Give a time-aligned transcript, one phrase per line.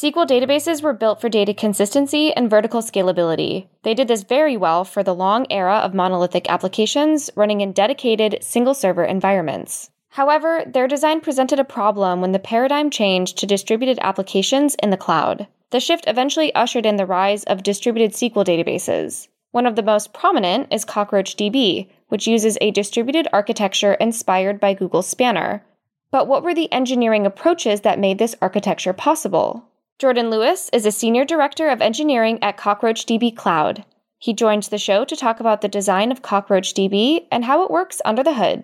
[0.00, 3.66] SQL databases were built for data consistency and vertical scalability.
[3.82, 8.38] They did this very well for the long era of monolithic applications running in dedicated
[8.40, 9.90] single server environments.
[10.10, 14.96] However, their design presented a problem when the paradigm changed to distributed applications in the
[14.96, 15.48] cloud.
[15.70, 19.26] The shift eventually ushered in the rise of distributed SQL databases.
[19.50, 25.02] One of the most prominent is CockroachDB, which uses a distributed architecture inspired by Google
[25.02, 25.64] Spanner.
[26.12, 29.64] But what were the engineering approaches that made this architecture possible?
[29.98, 33.84] Jordan Lewis is a senior director of engineering at CockroachDB Cloud.
[34.18, 38.00] He joins the show to talk about the design of CockroachDB and how it works
[38.04, 38.62] under the hood.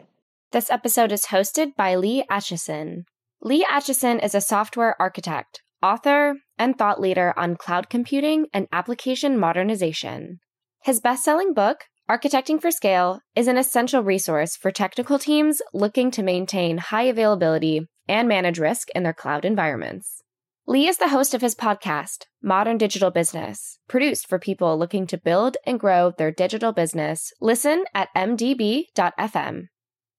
[0.52, 3.06] This episode is hosted by Lee Atchison.
[3.42, 9.36] Lee Atchison is a software architect, author, and thought leader on cloud computing and application
[9.36, 10.38] modernization.
[10.84, 16.12] His best selling book, Architecting for Scale, is an essential resource for technical teams looking
[16.12, 20.23] to maintain high availability and manage risk in their cloud environments.
[20.66, 25.19] Lee is the host of his podcast, Modern Digital Business, produced for people looking to
[25.19, 27.34] build and grow their digital business.
[27.38, 29.69] Listen at mdb.fm.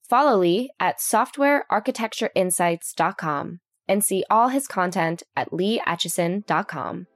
[0.08, 7.08] Follow Lee at softwarearchitectureinsights.com and see all his content at leeatchison.com.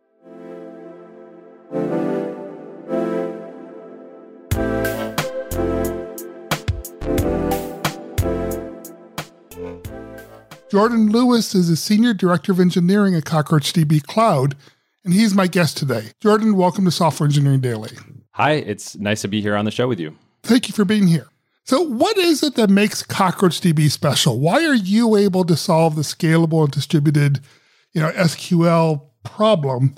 [10.69, 14.55] Jordan Lewis is a Senior Director of Engineering at CockroachDB Cloud,
[15.03, 16.11] and he's my guest today.
[16.19, 17.89] Jordan, welcome to Software Engineering Daily.
[18.33, 20.15] Hi, it's nice to be here on the show with you.
[20.43, 21.25] Thank you for being here.
[21.63, 24.39] So, what is it that makes CockroachDB special?
[24.39, 27.39] Why are you able to solve the scalable and distributed,
[27.93, 29.95] you know, SQL problem,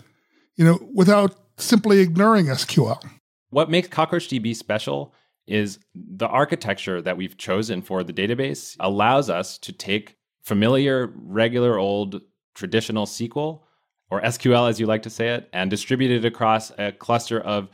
[0.56, 3.04] you know, without simply ignoring SQL?
[3.50, 5.14] What makes CockroachDB special
[5.48, 11.78] is the architecture that we've chosen for the database allows us to take familiar, regular,
[11.78, 12.22] old,
[12.56, 13.62] traditional SQL,
[14.10, 17.70] or SQL as you like to say it, and distributed across a cluster of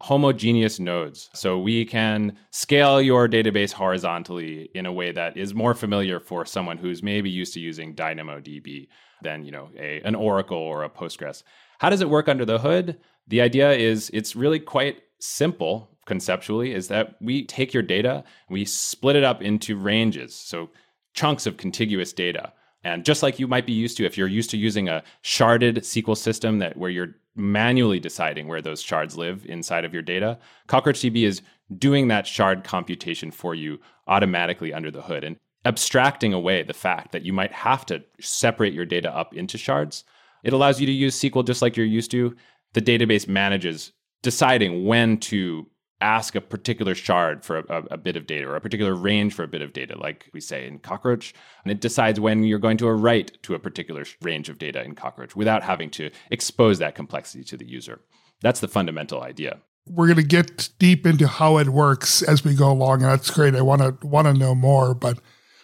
[0.00, 1.30] homogeneous nodes.
[1.34, 6.44] So we can scale your database horizontally in a way that is more familiar for
[6.44, 8.88] someone who's maybe used to using DynamoDB
[9.22, 11.42] than, you know, a, an Oracle or a Postgres.
[11.78, 12.98] How does it work under the hood?
[13.28, 18.64] The idea is it's really quite simple conceptually is that we take your data, we
[18.64, 20.34] split it up into ranges.
[20.34, 20.70] So
[21.14, 22.52] chunks of contiguous data.
[22.84, 25.78] And just like you might be used to if you're used to using a sharded
[25.78, 30.38] SQL system that where you're manually deciding where those shards live inside of your data,
[30.68, 31.40] CockroachDB is
[31.78, 37.12] doing that shard computation for you automatically under the hood and abstracting away the fact
[37.12, 40.04] that you might have to separate your data up into shards.
[40.42, 42.36] It allows you to use SQL just like you're used to.
[42.74, 43.92] The database manages
[44.22, 45.66] deciding when to
[46.04, 49.42] ask a particular shard for a, a, bit of data or a particular range for
[49.42, 51.32] a bit of data, like we say in Cockroach.
[51.64, 54.94] And it decides when you're going to write to a particular range of data in
[54.94, 58.00] Cockroach without having to expose that complexity to the user.
[58.42, 59.60] That's the fundamental idea.
[59.86, 63.30] We're going to get deep into how it works as we go along, and that's
[63.30, 63.54] great.
[63.54, 64.94] I want to want to know more.
[64.94, 65.18] But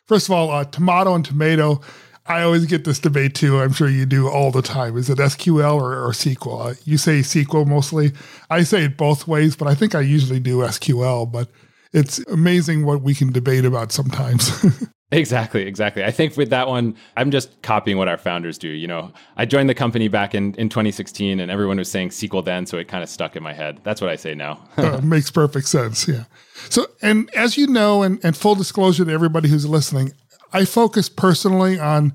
[0.06, 1.80] first of all, uh, tomato and tomato
[2.26, 3.58] I always get this debate too.
[3.60, 4.96] I'm sure you do all the time.
[4.96, 6.70] Is it SQL or, or SQL?
[6.70, 8.12] Uh, you say SQL mostly.
[8.48, 11.30] I say it both ways, but I think I usually do SQL.
[11.30, 11.48] But
[11.92, 14.64] it's amazing what we can debate about sometimes.
[15.12, 16.04] Exactly, exactly.
[16.04, 18.68] I think with that one, I'm just copying what our founders do.
[18.68, 22.44] You know, I joined the company back in, in 2016 and everyone was saying SQL
[22.44, 23.80] then, so it kind of stuck in my head.
[23.82, 24.62] That's what I say now.
[24.76, 26.06] uh, makes perfect sense.
[26.06, 26.24] Yeah.
[26.68, 30.12] So, and as you know, and, and full disclosure to everybody who's listening,
[30.52, 32.12] I focus personally on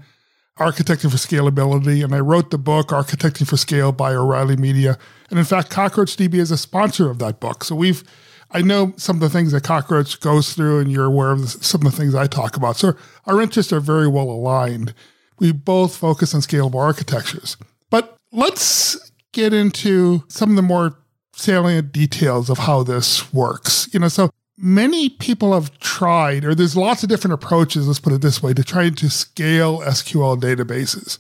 [0.59, 4.97] architecting for scalability, and I wrote the book Architecting for Scale by O'Reilly Media.
[5.29, 7.63] And in fact, CockroachDB is a sponsor of that book.
[7.63, 8.03] So we've
[8.51, 11.85] I know some of the things that Cockroach goes through, and you're aware of some
[11.85, 12.77] of the things I talk about.
[12.77, 14.93] So our interests are very well aligned.
[15.39, 17.57] We both focus on scalable architectures.
[17.89, 20.97] But let's get into some of the more
[21.33, 23.89] salient details of how this works.
[23.91, 28.13] You know, so many people have tried, or there's lots of different approaches, let's put
[28.13, 31.19] it this way, to trying to scale SQL databases.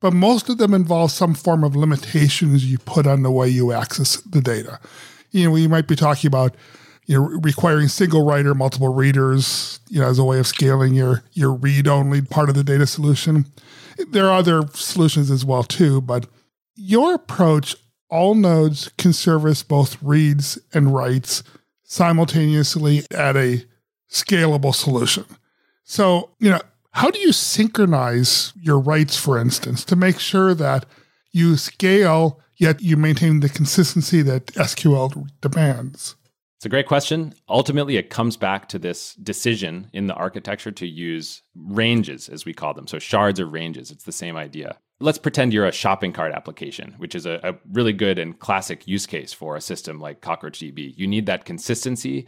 [0.00, 3.72] But most of them involve some form of limitations you put on the way you
[3.72, 4.78] access the data.
[5.32, 6.54] You know, we might be talking about
[7.08, 11.24] you know, requiring single writer, multiple readers, you know, as a way of scaling your
[11.32, 13.46] your read-only part of the data solution.
[14.10, 16.26] There are other solutions as well too, but
[16.76, 17.74] your approach,
[18.10, 21.42] all nodes can service both reads and writes
[21.88, 23.64] simultaneously at a
[24.10, 25.24] scalable solution.
[25.82, 26.60] So, you know,
[26.92, 30.84] how do you synchronize your writes, for instance, to make sure that
[31.32, 36.14] you scale, yet you maintain the consistency that SQL demands?
[36.56, 37.34] It's a great question.
[37.48, 42.52] Ultimately, it comes back to this decision in the architecture to use ranges, as we
[42.52, 42.86] call them.
[42.86, 44.76] So, shards or ranges, it's the same idea.
[45.00, 48.86] Let's pretend you're a shopping cart application, which is a, a, really good and classic
[48.86, 50.94] use case for a system like CockroachDB.
[50.96, 52.26] You need that consistency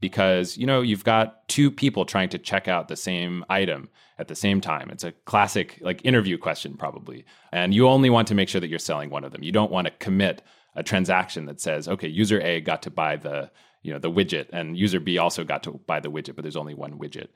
[0.00, 3.88] because you know you've got two people trying to check out the same item
[4.18, 4.90] at the same time.
[4.90, 8.68] It's a classic like interview question probably, and you only want to make sure that
[8.68, 9.42] you're selling one of them.
[9.42, 10.42] You don't want to commit
[10.76, 13.50] a transaction that says, okay, user A got to buy the
[13.82, 16.56] you know the widget, and user B also got to buy the widget, but there's
[16.56, 17.28] only one widget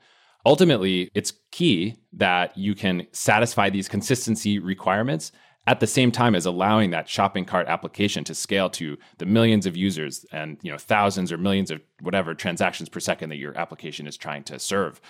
[0.45, 5.31] ultimately, it's key that you can satisfy these consistency requirements
[5.67, 9.65] at the same time as allowing that shopping cart application to scale to the millions
[9.65, 13.57] of users and you know thousands or millions of whatever transactions per second that your
[13.57, 15.01] application is trying to serve.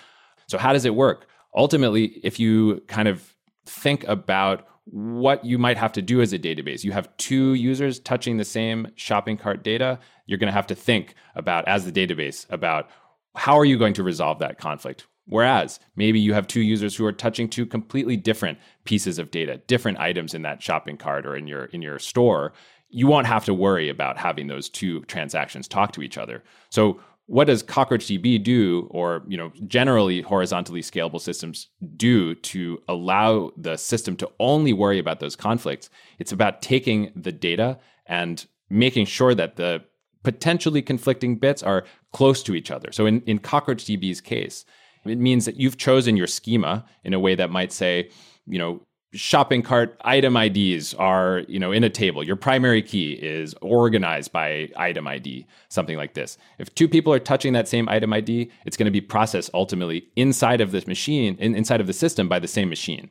[0.46, 1.26] So how does it work?
[1.54, 3.34] Ultimately, if you kind of
[3.66, 6.84] think about what you might have to do as a database.
[6.84, 9.98] You have two users touching the same shopping cart data.
[10.26, 12.88] You're going to have to think about, as the database, about
[13.34, 15.06] how are you going to resolve that conflict?
[15.28, 19.60] Whereas maybe you have two users who are touching two completely different pieces of data,
[19.66, 22.52] different items in that shopping cart or in your in your store,
[22.88, 26.44] you won't have to worry about having those two transactions talk to each other.
[26.70, 33.50] So what does CockroachDB do, or you know, generally horizontally scalable systems do to allow
[33.56, 35.90] the system to only worry about those conflicts?
[36.20, 39.82] It's about taking the data and making sure that the
[40.22, 42.92] potentially conflicting bits are close to each other.
[42.92, 44.64] So in, in CockroachDB's case,
[45.08, 48.10] it means that you've chosen your schema in a way that might say,
[48.46, 48.80] you know,
[49.12, 52.22] shopping cart item IDs are, you know, in a table.
[52.22, 56.36] Your primary key is organized by item ID, something like this.
[56.58, 60.08] If two people are touching that same item ID, it's going to be processed ultimately
[60.16, 63.10] inside of this machine, in, inside of the system by the same machine.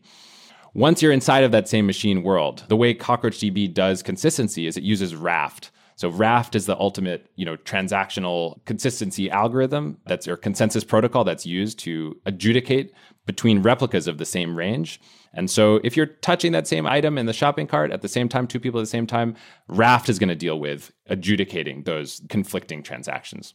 [0.73, 4.83] Once you're inside of that same machine world, the way CockroachDB does consistency is it
[4.83, 10.83] uses Raft so Raft is the ultimate, you know, transactional consistency algorithm that's your consensus
[10.83, 12.93] protocol that's used to adjudicate
[13.25, 14.99] between replicas of the same range.
[15.33, 18.27] And so if you're touching that same item in the shopping cart at the same
[18.27, 19.35] time, two people at the same time,
[19.67, 23.53] Raft is going to deal with adjudicating those conflicting transactions.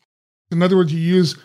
[0.51, 1.37] In other words, you use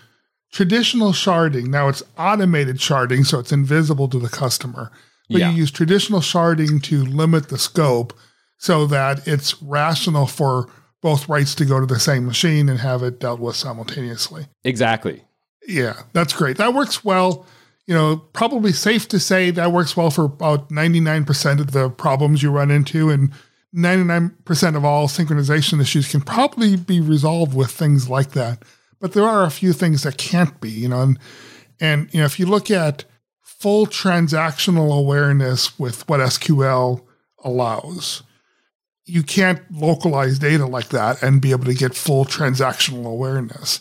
[0.51, 1.67] traditional sharding.
[1.67, 4.91] Now it's automated sharding, so it's invisible to the customer.
[5.29, 5.49] But yeah.
[5.49, 8.13] you use traditional sharding to limit the scope
[8.57, 10.69] so that it's rational for
[11.05, 14.47] both writes to go to the same machine and have it dealt with simultaneously.
[14.63, 15.21] Exactly.
[15.67, 16.57] Yeah, that's great.
[16.57, 17.45] That works well.
[17.85, 22.41] You know, probably safe to say that works well for about 99% of the problems
[22.41, 23.11] you run into.
[23.11, 23.31] And
[23.75, 28.63] 99% of all synchronization issues can probably be resolved with things like that.
[28.99, 31.19] But there are a few things that can't be, you know, and,
[31.79, 33.05] and you know, if you look at
[33.43, 37.03] full transactional awareness with what SQL
[37.43, 38.23] allows,
[39.05, 43.79] you can't localize data like that and be able to get full transactional awareness.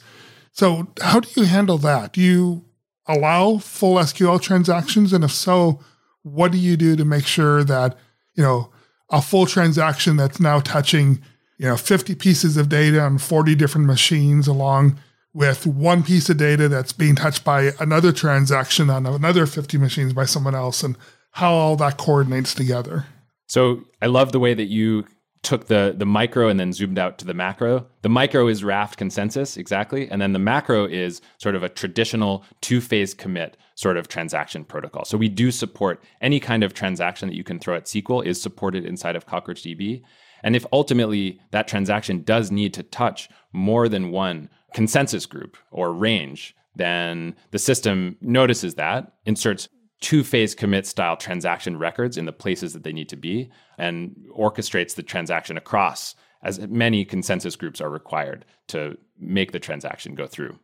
[0.53, 2.13] So, how do you handle that?
[2.13, 2.65] Do you
[3.07, 5.13] allow full SQL transactions?
[5.13, 5.81] And if so,
[6.23, 7.97] what do you do to make sure that,
[8.35, 8.71] you know,
[9.11, 11.23] a full transaction that's now touching,
[11.59, 14.99] you know, 50 pieces of data on 40 different machines along
[15.33, 20.13] with one piece of data that's being touched by another transaction on another 50 machines
[20.13, 20.97] by someone else and
[21.33, 23.07] how all that coordinates together?
[23.47, 25.05] So I love the way that you
[25.45, 27.87] took the the micro and then zoomed out to the macro.
[28.03, 32.45] The micro is Raft consensus exactly, and then the macro is sort of a traditional
[32.61, 35.05] two-phase commit sort of transaction protocol.
[35.05, 38.41] So we do support any kind of transaction that you can throw at SQL is
[38.41, 40.03] supported inside of CockroachDB.
[40.43, 45.93] And if ultimately that transaction does need to touch more than one consensus group or
[45.93, 49.69] range, then the system notices that, inserts
[50.01, 54.15] two phase commit style transaction records in the places that they need to be and
[54.37, 60.27] orchestrates the transaction across as many consensus groups are required to make the transaction go
[60.27, 60.59] through.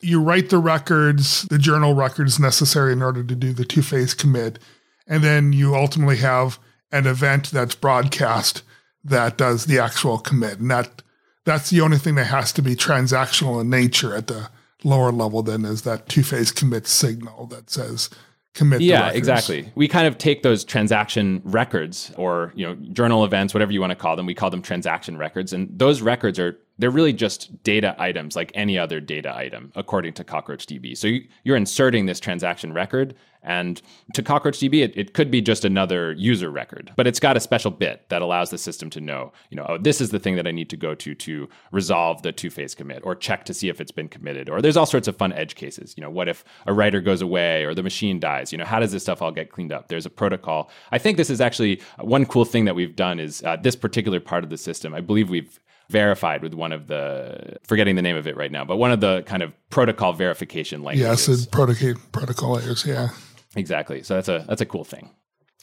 [0.00, 4.14] You write the records, the journal records necessary in order to do the two phase
[4.14, 4.58] commit.
[5.06, 6.58] And then you ultimately have
[6.92, 8.62] an event that's broadcast
[9.02, 10.60] that does the actual commit.
[10.60, 11.02] And that
[11.44, 14.48] that's the only thing that has to be transactional in nature at the
[14.82, 18.10] lower level then is that two phase commit signal that says
[18.54, 19.70] commit yeah exactly.
[19.74, 23.90] We kind of take those transaction records or you know journal events whatever you want
[23.90, 27.62] to call them we call them transaction records and those records are they're really just
[27.62, 32.20] data items like any other data item according to cockroachdb so you, you're inserting this
[32.20, 33.14] transaction record
[33.44, 33.80] and
[34.14, 37.70] to CockroachDB, it, it could be just another user record, but it's got a special
[37.70, 40.46] bit that allows the system to know, you know, oh, this is the thing that
[40.46, 43.82] I need to go to to resolve the two-phase commit or check to see if
[43.82, 44.48] it's been committed.
[44.48, 45.94] Or there's all sorts of fun edge cases.
[45.94, 48.50] You know, what if a writer goes away or the machine dies?
[48.50, 49.88] You know, how does this stuff all get cleaned up?
[49.88, 50.70] There's a protocol.
[50.90, 54.20] I think this is actually one cool thing that we've done is uh, this particular
[54.20, 54.94] part of the system.
[54.94, 55.60] I believe we've
[55.90, 59.00] verified with one of the forgetting the name of it right now, but one of
[59.00, 61.28] the kind of protocol verification languages.
[61.28, 62.84] Yes, protocol protocol layers.
[62.86, 63.08] Yeah.
[63.56, 64.02] Exactly.
[64.02, 65.10] So that's a that's a cool thing.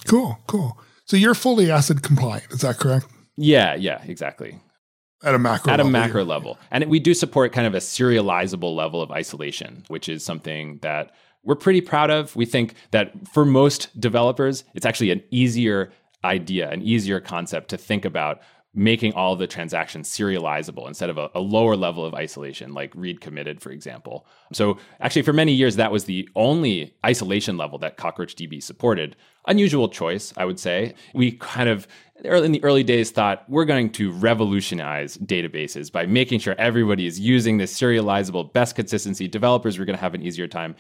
[0.08, 0.80] Cool, cool.
[1.06, 3.06] So you're fully ACID compliant, is that correct?
[3.38, 4.60] Yeah, yeah, exactly.
[5.24, 6.30] At a macro at level, a macro yeah.
[6.30, 6.58] level.
[6.72, 11.12] And we do support kind of a serializable level of isolation, which is something that
[11.44, 12.36] we're pretty proud of.
[12.36, 15.92] We think that for most developers, it's actually an easier
[16.24, 18.42] idea, an easier concept to think about
[18.74, 23.20] making all the transactions serializable instead of a, a, lower level of isolation, like read
[23.20, 24.26] committed, for example.
[24.54, 29.18] So, actually, for many years, that was the only isolation level that CockroachDB supported.
[29.48, 30.94] Unusual choice, I would say.
[31.14, 31.86] We kind of,
[32.24, 37.20] in the early days, thought we're going to revolutionize databases by making sure everybody is
[37.20, 39.28] using this serializable, best consistency.
[39.28, 40.76] Developers were going to have an easier time.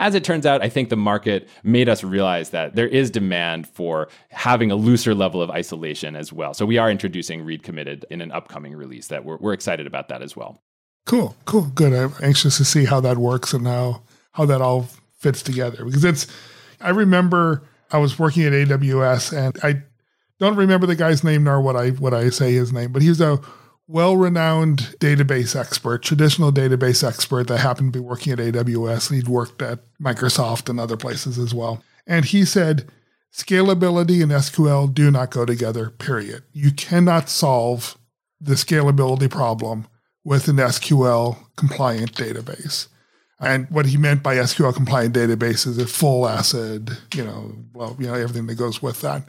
[0.00, 3.66] As it turns out, I think the market made us realize that there is demand
[3.66, 6.54] for having a looser level of isolation as well.
[6.54, 10.08] So we are introducing read committed in an upcoming release that we're, we're excited about
[10.08, 10.62] that as well.
[11.04, 11.92] Cool, cool, good.
[11.92, 14.02] I'm anxious to see how that works and how
[14.32, 14.86] how that all
[15.16, 16.26] fits together because it's.
[16.80, 19.82] I remember I was working at AWS and I
[20.38, 23.20] don't remember the guy's name nor what I what I say his name, but he's
[23.20, 23.40] was
[23.88, 29.28] a well-renowned database expert, traditional database expert that happened to be working at AWS he'd
[29.28, 31.82] worked at Microsoft and other places as well.
[32.06, 32.90] And he said
[33.32, 36.44] scalability and SQL do not go together, period.
[36.52, 37.96] You cannot solve
[38.40, 39.86] the scalability problem
[40.24, 42.88] with an SQL compliant database.
[43.40, 47.96] And what he meant by SQL compliant database is a full ACID, you know, well,
[47.98, 49.22] you know, everything that goes with that.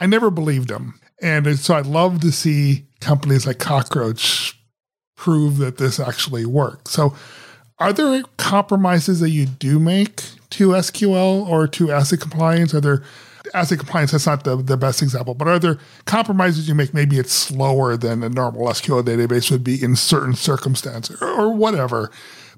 [0.00, 0.98] I never believed him.
[1.22, 4.54] And so I'd love to see companies like Cockroach
[5.16, 6.90] prove that this actually works.
[6.90, 7.14] So,
[7.78, 10.16] are there compromises that you do make
[10.50, 12.74] to SQL or to ACID compliance?
[12.74, 13.02] Are there
[13.54, 14.12] ACID compliance?
[14.12, 16.92] That's not the, the best example, but are there compromises you make?
[16.92, 21.54] Maybe it's slower than a normal SQL database would be in certain circumstances or, or
[21.54, 22.10] whatever.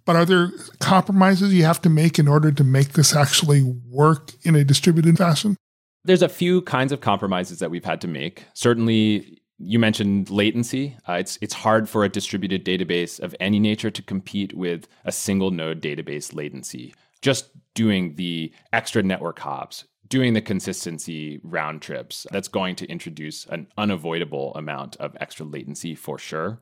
[0.05, 4.33] But are there compromises you have to make in order to make this actually work
[4.43, 5.57] in a distributed fashion?
[6.05, 8.45] There's a few kinds of compromises that we've had to make.
[8.53, 10.97] Certainly, you mentioned latency.
[11.09, 15.13] Uh, it's it's hard for a distributed database of any nature to compete with a
[15.13, 16.95] single node database latency.
[17.23, 23.47] Just doing the extra network hops, doing the consistency round trips, that's going to introduce
[23.47, 26.61] an unavoidable amount of extra latency for sure.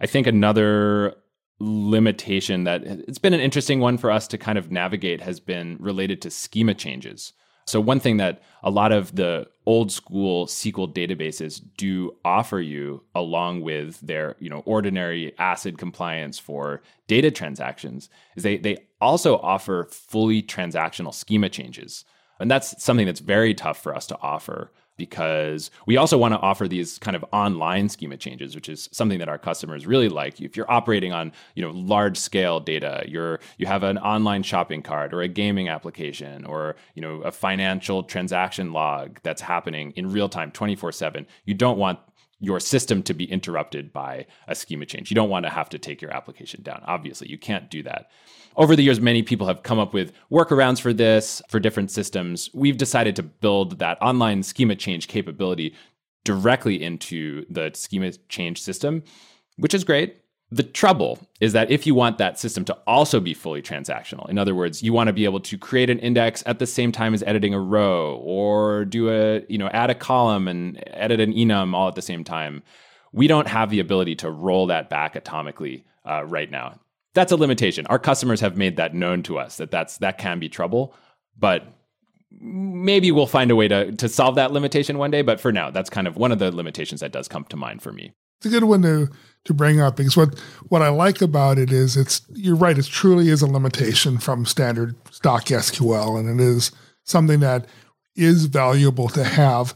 [0.00, 1.14] I think another
[1.60, 5.76] limitation that it's been an interesting one for us to kind of navigate has been
[5.78, 7.32] related to schema changes.
[7.64, 13.02] So, one thing that a lot of the old school SQL databases do offer you,
[13.14, 19.38] along with their you know ordinary ACID compliance for data transactions, is they they also
[19.38, 22.04] offer fully transactional schema changes,
[22.40, 26.40] and that's something that's very tough for us to offer because we also want to
[26.40, 30.40] offer these kind of online schema changes which is something that our customers really like
[30.40, 34.82] if you're operating on you know large scale data you're you have an online shopping
[34.82, 40.10] cart or a gaming application or you know a financial transaction log that's happening in
[40.10, 41.98] real time 24/7 you don't want
[42.42, 45.10] your system to be interrupted by a schema change.
[45.10, 46.82] You don't want to have to take your application down.
[46.84, 48.10] Obviously, you can't do that.
[48.56, 52.50] Over the years, many people have come up with workarounds for this for different systems.
[52.52, 55.74] We've decided to build that online schema change capability
[56.24, 59.02] directly into the schema change system,
[59.56, 60.18] which is great.
[60.50, 64.36] The trouble is that if you want that system to also be fully transactional, in
[64.36, 67.14] other words, you want to be able to create an index at the same time
[67.14, 71.32] as editing a row or do a, you know, add a column and edit an
[71.32, 72.62] enum all at the same time.
[73.12, 76.78] We don't have the ability to roll that back atomically uh, right now.
[77.14, 77.86] That's a limitation.
[77.86, 80.94] Our customers have made that known to us that that's that can be trouble,
[81.38, 81.66] but
[82.40, 85.70] maybe we'll find a way to to solve that limitation one day, but for now,
[85.70, 88.12] that's kind of one of the limitations that does come to mind for me.
[88.38, 89.08] It's a good one to
[89.44, 90.38] to bring up because what
[90.68, 94.46] what I like about it is it's you're right it truly is a limitation from
[94.46, 96.72] standard stock SQL and it is
[97.04, 97.66] something that
[98.16, 99.74] is valuable to have.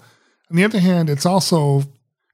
[0.51, 1.83] On the other hand, it's also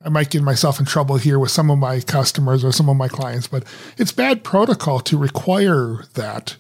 [0.04, 2.96] I might get myself in trouble here with some of my customers or some of
[2.96, 3.64] my clients, but
[3.98, 6.56] it's bad protocol to require that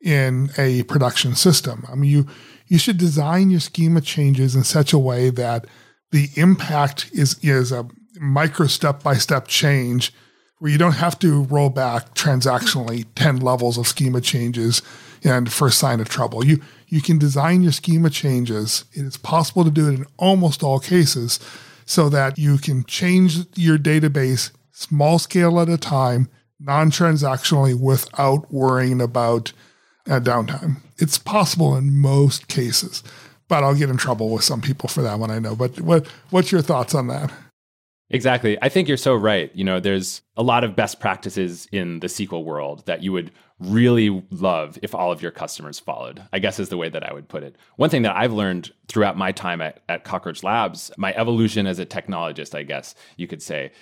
[0.00, 1.84] in a production system.
[1.90, 2.26] I mean, you
[2.68, 5.66] you should design your schema changes in such a way that
[6.12, 7.86] the impact is is a
[8.20, 10.12] micro step by step change
[10.58, 14.82] where you don't have to roll back transactionally 10 levels of schema changes
[15.24, 16.44] and first sign of trouble.
[16.44, 18.84] You you can design your schema changes.
[18.92, 21.40] It is possible to do it in almost all cases
[21.86, 26.28] so that you can change your database small scale at a time,
[26.60, 29.52] non-transactionally without worrying about
[30.08, 30.76] uh, downtime.
[30.98, 33.02] It's possible in most cases,
[33.48, 35.56] but I'll get in trouble with some people for that one I know.
[35.56, 37.32] But what what's your thoughts on that?
[38.10, 38.58] Exactly.
[38.62, 39.50] I think you're so right.
[39.54, 43.32] You know, there's a lot of best practices in the SQL world that you would
[43.60, 47.12] really love if all of your customers followed, I guess is the way that I
[47.12, 47.56] would put it.
[47.76, 51.78] One thing that I've learned throughout my time at, at Cockroach Labs, my evolution as
[51.78, 53.72] a technologist, I guess you could say,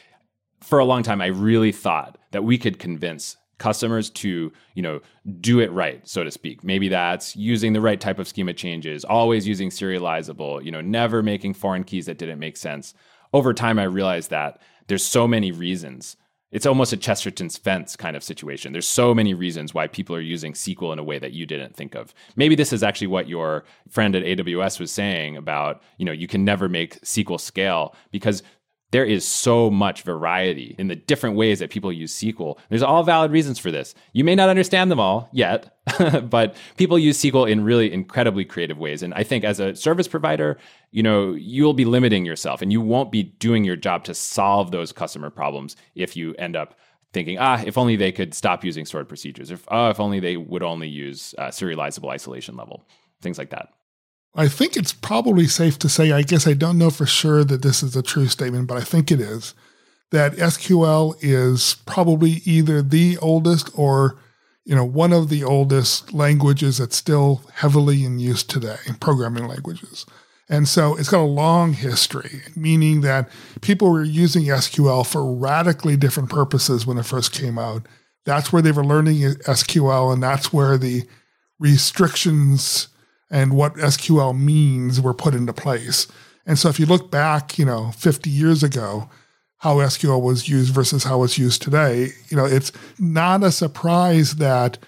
[0.61, 5.00] for a long time, I really thought that we could convince customers to you know
[5.41, 9.05] do it right so to speak maybe that's using the right type of schema changes
[9.05, 12.93] always using serializable you know never making foreign keys that didn't make sense
[13.33, 16.17] over time i realized that there's so many reasons
[16.52, 18.73] it's almost a chesterton's fence kind of situation.
[18.73, 21.75] There's so many reasons why people are using sql in a way that you didn't
[21.75, 22.14] think of.
[22.37, 26.28] Maybe this is actually what your friend at aws was saying about you know you
[26.28, 28.42] can never make sql scale because
[28.92, 32.58] there is so much variety in the different ways that people use SQL.
[32.68, 33.94] There's all valid reasons for this.
[34.12, 35.75] You may not understand them all yet,
[36.30, 39.02] but people use SQL in really incredibly creative ways.
[39.02, 40.58] And I think as a service provider,
[40.90, 44.70] you know, you'll be limiting yourself and you won't be doing your job to solve
[44.70, 46.75] those customer problems if you end up
[47.14, 50.37] thinking, ah, if only they could stop using stored procedures, if, oh, if only they
[50.37, 52.87] would only use uh, serializable isolation level,
[53.22, 53.70] things like that.
[54.35, 57.62] I think it's probably safe to say, I guess I don't know for sure that
[57.62, 59.55] this is a true statement, but I think it is,
[60.11, 64.19] that SQL is probably either the oldest or
[64.65, 69.49] you know one of the oldest languages that's still heavily in use today, in programming
[69.49, 70.07] languages.
[70.49, 73.29] And so it's got a long history, meaning that
[73.62, 77.87] people were using SQL for radically different purposes when it first came out.
[78.25, 81.05] That's where they were learning SQL, and that's where the
[81.59, 82.89] restrictions
[83.33, 86.07] and what SQL means were put into place.
[86.47, 89.09] And so if you look back, you know, 50 years ago,
[89.57, 94.37] how SQL was used versus how it's used today, you know, it's not a surprise
[94.37, 94.79] that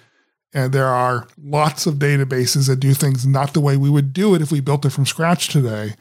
[0.52, 4.36] and there are lots of databases that do things not the way we would do
[4.36, 5.94] it if we built it from scratch today,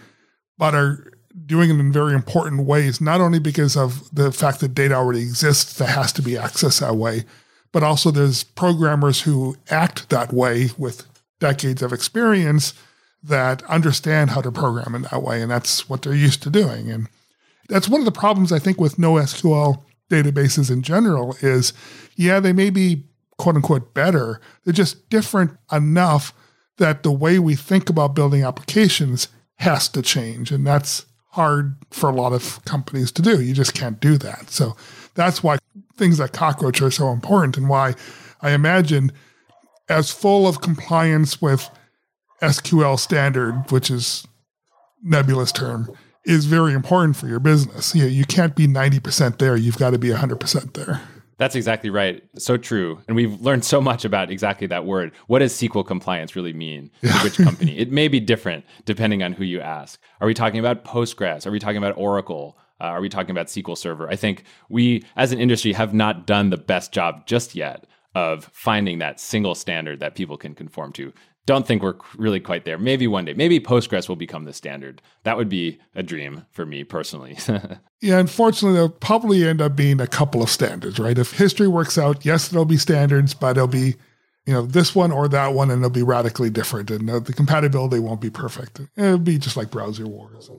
[0.59, 1.11] but are
[1.47, 5.21] doing it in very important ways, not only because of the fact that data already
[5.21, 7.23] exists that has to be accessed that way,
[7.71, 11.07] but also there's programmers who act that way with
[11.43, 12.73] decades of experience
[13.21, 15.41] that understand how to program in that way.
[15.41, 16.89] And that's what they're used to doing.
[16.89, 17.09] And
[17.67, 21.73] that's one of the problems I think with NoSQL databases in general is,
[22.15, 23.03] yeah, they may be
[23.37, 24.39] quote unquote better.
[24.63, 26.33] They're just different enough
[26.77, 29.27] that the way we think about building applications
[29.57, 30.49] has to change.
[30.49, 33.41] And that's hard for a lot of companies to do.
[33.41, 34.49] You just can't do that.
[34.49, 34.77] So
[35.15, 35.57] that's why
[35.97, 37.95] things like Cockroach are so important and why
[38.41, 39.11] I imagine
[39.93, 41.69] as full of compliance with
[42.41, 44.27] SQL standard, which is
[45.01, 45.89] nebulous term,
[46.25, 47.93] is very important for your business.
[47.93, 49.55] You, know, you can't be 90% there.
[49.55, 51.01] You've got to be 100% there.
[51.37, 52.23] That's exactly right.
[52.37, 52.99] So true.
[53.07, 55.11] And we've learned so much about exactly that word.
[55.27, 57.11] What does SQL compliance really mean yeah.
[57.11, 57.77] to which company?
[57.77, 59.99] it may be different depending on who you ask.
[60.21, 61.45] Are we talking about Postgres?
[61.45, 62.57] Are we talking about Oracle?
[62.79, 64.09] Uh, are we talking about SQL Server?
[64.09, 68.49] I think we, as an industry, have not done the best job just yet of
[68.53, 71.13] finding that single standard that people can conform to.
[71.45, 72.77] Don't think we're really quite there.
[72.77, 75.01] Maybe one day, maybe Postgres will become the standard.
[75.23, 77.37] That would be a dream for me personally.
[78.01, 81.17] yeah, unfortunately, there'll probably end up being a couple of standards, right?
[81.17, 83.95] If history works out, yes, there'll be standards, but it'll be
[84.45, 87.33] you know, this one or that one, and it'll be radically different, and uh, the
[87.33, 88.81] compatibility won't be perfect.
[88.97, 90.49] It'll be just like browser wars.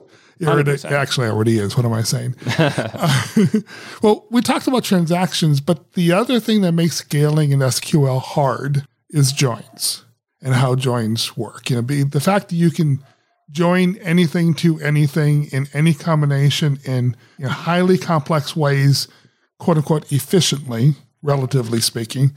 [0.91, 1.77] It actually already is.
[1.77, 2.35] What am I saying?
[2.57, 3.25] uh,
[4.01, 8.85] well, we talked about transactions, but the other thing that makes scaling in SQL hard
[9.09, 10.03] is joins
[10.41, 11.69] and how joins work.
[11.69, 13.03] You know, be, the fact that you can
[13.49, 19.07] join anything to anything in any combination in you know, highly complex ways,
[19.59, 22.33] quote unquote, efficiently, relatively speaking.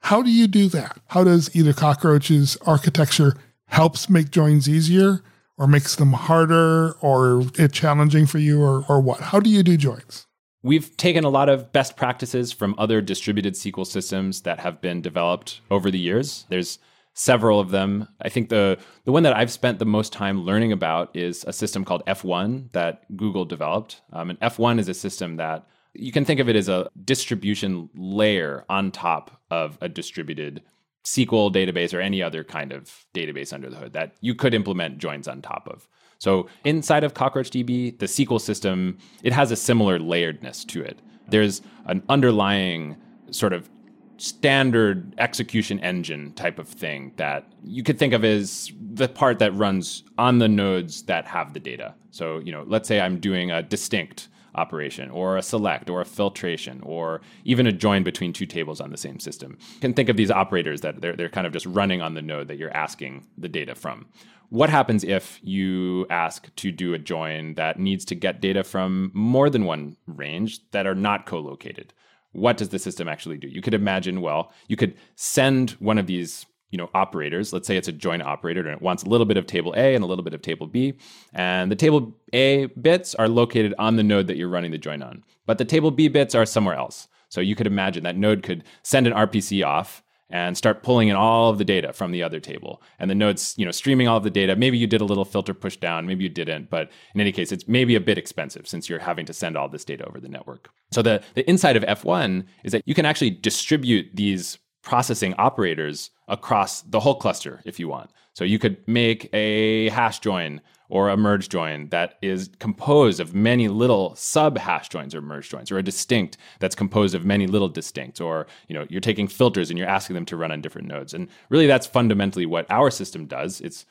[0.00, 0.98] How do you do that?
[1.08, 3.34] How does either Cockroach's architecture
[3.66, 5.22] helps make joins easier?
[5.56, 9.20] Or makes them harder or it challenging for you or, or what?
[9.20, 10.26] How do you do joins?
[10.62, 15.02] We've taken a lot of best practices from other distributed SQL systems that have been
[15.02, 16.46] developed over the years.
[16.48, 16.78] There's
[17.12, 18.08] several of them.
[18.22, 21.52] I think the the one that I've spent the most time learning about is a
[21.52, 24.00] system called F1 that Google developed.
[24.12, 27.88] Um, and F1 is a system that you can think of it as a distribution
[27.94, 30.62] layer on top of a distributed
[31.04, 34.98] SQL database or any other kind of database under the hood that you could implement
[34.98, 35.86] joins on top of.
[36.18, 41.00] So inside of CockroachDB, the SQL system, it has a similar layeredness to it.
[41.28, 42.96] There's an underlying
[43.30, 43.68] sort of
[44.16, 49.52] standard execution engine type of thing that you could think of as the part that
[49.54, 51.94] runs on the nodes that have the data.
[52.10, 56.04] So, you know, let's say I'm doing a distinct operation or a select or a
[56.04, 59.56] filtration or even a join between two tables on the same system.
[59.74, 62.22] You can think of these operators that they're, they're kind of just running on the
[62.22, 64.06] node that you're asking the data from.
[64.50, 69.10] What happens if you ask to do a join that needs to get data from
[69.14, 71.92] more than one range that are not co located?
[72.34, 73.48] what does the system actually do?
[73.48, 77.52] You could imagine, well, you could send one of these you know operators.
[77.52, 79.94] Let's say it's a join operator and it wants a little bit of table a
[79.94, 80.94] and a little bit of table b.
[81.32, 85.00] And the table a bits are located on the node that you're running the join
[85.00, 87.06] on but the table b bits are somewhere else.
[87.28, 91.14] So you could imagine that node could send an rpc off and start pulling in
[91.14, 92.82] all of the data from the other table.
[92.98, 94.56] And the node's you know streaming all of the data.
[94.56, 97.52] Maybe you did a little filter push down maybe you didn't but in any case
[97.52, 100.28] it's maybe a bit expensive since you're having to send all this data over the
[100.28, 100.70] network.
[100.90, 106.10] So the, the inside of f1 is that you can actually distribute these processing operators
[106.28, 108.10] across the whole cluster if you want.
[108.34, 113.34] So you could make a hash join or a merge join that is composed of
[113.34, 117.46] many little sub hash joins or merge joins or a distinct that's composed of many
[117.46, 120.60] little distincts or you know you're taking filters and you're asking them to run on
[120.60, 123.86] different nodes and really that's fundamentally what our system does it's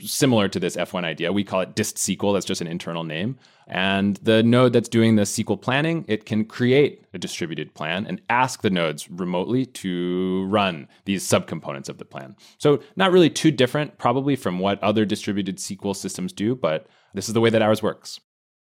[0.00, 1.32] similar to this F1 idea.
[1.32, 2.34] We call it dist SQL.
[2.34, 3.38] That's just an internal name.
[3.66, 8.20] And the node that's doing the SQL planning, it can create a distributed plan and
[8.28, 12.36] ask the nodes remotely to run these subcomponents of the plan.
[12.58, 17.28] So not really too different, probably from what other distributed SQL systems do, but this
[17.28, 18.20] is the way that ours works.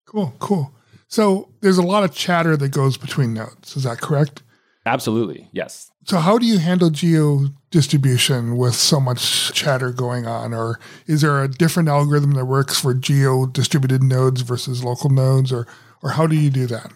[0.06, 0.74] Cool, cool.
[1.06, 3.76] So there's a lot of chatter that goes between nodes.
[3.76, 4.42] Is that correct?
[4.88, 5.90] Absolutely, yes.
[6.04, 10.54] So, how do you handle geo distribution with so much chatter going on?
[10.54, 15.52] Or is there a different algorithm that works for geo distributed nodes versus local nodes?
[15.52, 15.66] Or,
[16.02, 16.90] or how do you do that?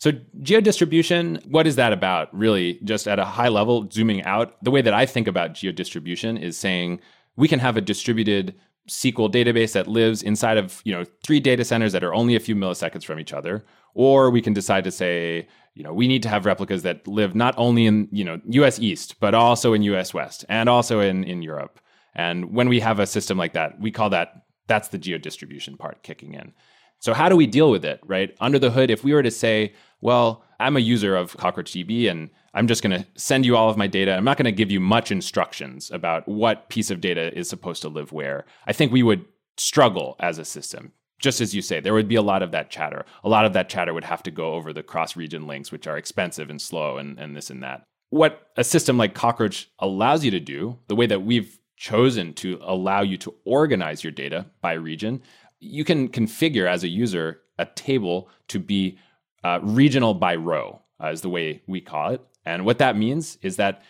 [0.00, 2.80] So, geo distribution, what is that about, really?
[2.82, 6.36] Just at a high level, zooming out, the way that I think about geo distribution
[6.36, 6.98] is saying
[7.36, 8.56] we can have a distributed
[8.88, 12.40] SQL database that lives inside of you know three data centers that are only a
[12.40, 15.46] few milliseconds from each other, or we can decide to say
[15.78, 18.80] you know we need to have replicas that live not only in you know U.S.
[18.80, 20.12] East but also in U.S.
[20.12, 21.80] West and also in in Europe.
[22.14, 25.76] And when we have a system like that, we call that that's the geo distribution
[25.76, 26.52] part kicking in.
[26.98, 28.36] So how do we deal with it, right?
[28.40, 32.30] Under the hood, if we were to say, well, I'm a user of CockroachDB and
[32.54, 34.16] I'm just going to send you all of my data.
[34.16, 37.82] I'm not going to give you much instructions about what piece of data is supposed
[37.82, 38.44] to live where.
[38.66, 39.24] I think we would
[39.56, 40.92] struggle as a system.
[41.18, 43.04] Just as you say, there would be a lot of that chatter.
[43.24, 45.86] A lot of that chatter would have to go over the cross region links, which
[45.86, 47.82] are expensive and slow and, and this and that.
[48.10, 52.58] What a system like Cockroach allows you to do, the way that we've chosen to
[52.62, 55.22] allow you to organize your data by region,
[55.60, 58.98] you can configure as a user a table to be
[59.44, 62.20] uh, regional by row, uh, is the way we call it.
[62.44, 63.82] And what that means is that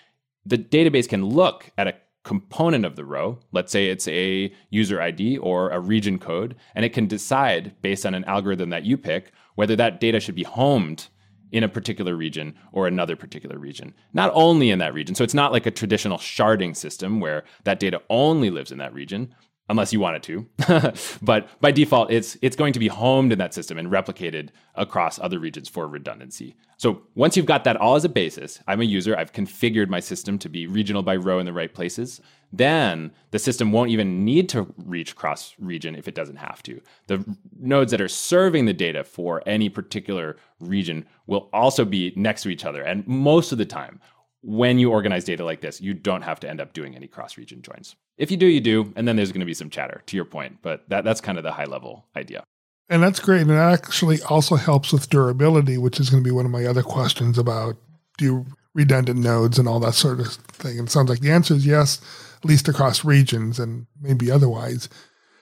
[0.45, 1.95] the database can look at a
[2.29, 6.85] component of the row, let's say it's a user ID or a region code, and
[6.85, 10.43] it can decide based on an algorithm that you pick whether that data should be
[10.43, 11.09] homed
[11.53, 13.95] in a particular region or another particular region.
[14.13, 15.15] Not only in that region.
[15.15, 18.93] So it's not like a traditional sharding system where that data only lives in that
[18.93, 19.35] region,
[19.69, 20.93] unless you want it to.
[21.23, 25.19] but by default, it's it's going to be homed in that system and replicated across
[25.19, 26.57] other regions for redundancy.
[26.77, 30.01] So once you've got that all as a basis, I'm a user, I've configured my
[30.01, 32.21] system to be regional by row in the right places.
[32.53, 36.81] Then the system won't even need to reach cross region if it doesn't have to.
[37.07, 42.43] The nodes that are serving the data for any particular region will also be next
[42.43, 42.83] to each other.
[42.83, 44.01] And most of the time,
[44.43, 47.37] when you organize data like this, you don't have to end up doing any cross
[47.37, 47.97] region joins.
[48.17, 50.25] If you do, you do, and then there's going to be some chatter to your
[50.25, 52.45] point, but that, that's kind of the high level idea.
[52.89, 53.43] And that's great.
[53.43, 56.65] And it actually also helps with durability, which is going to be one of my
[56.65, 57.77] other questions about
[58.17, 60.79] do you redundant nodes and all that sort of thing.
[60.79, 62.01] And it sounds like the answer is yes,
[62.37, 64.89] at least across regions and maybe otherwise.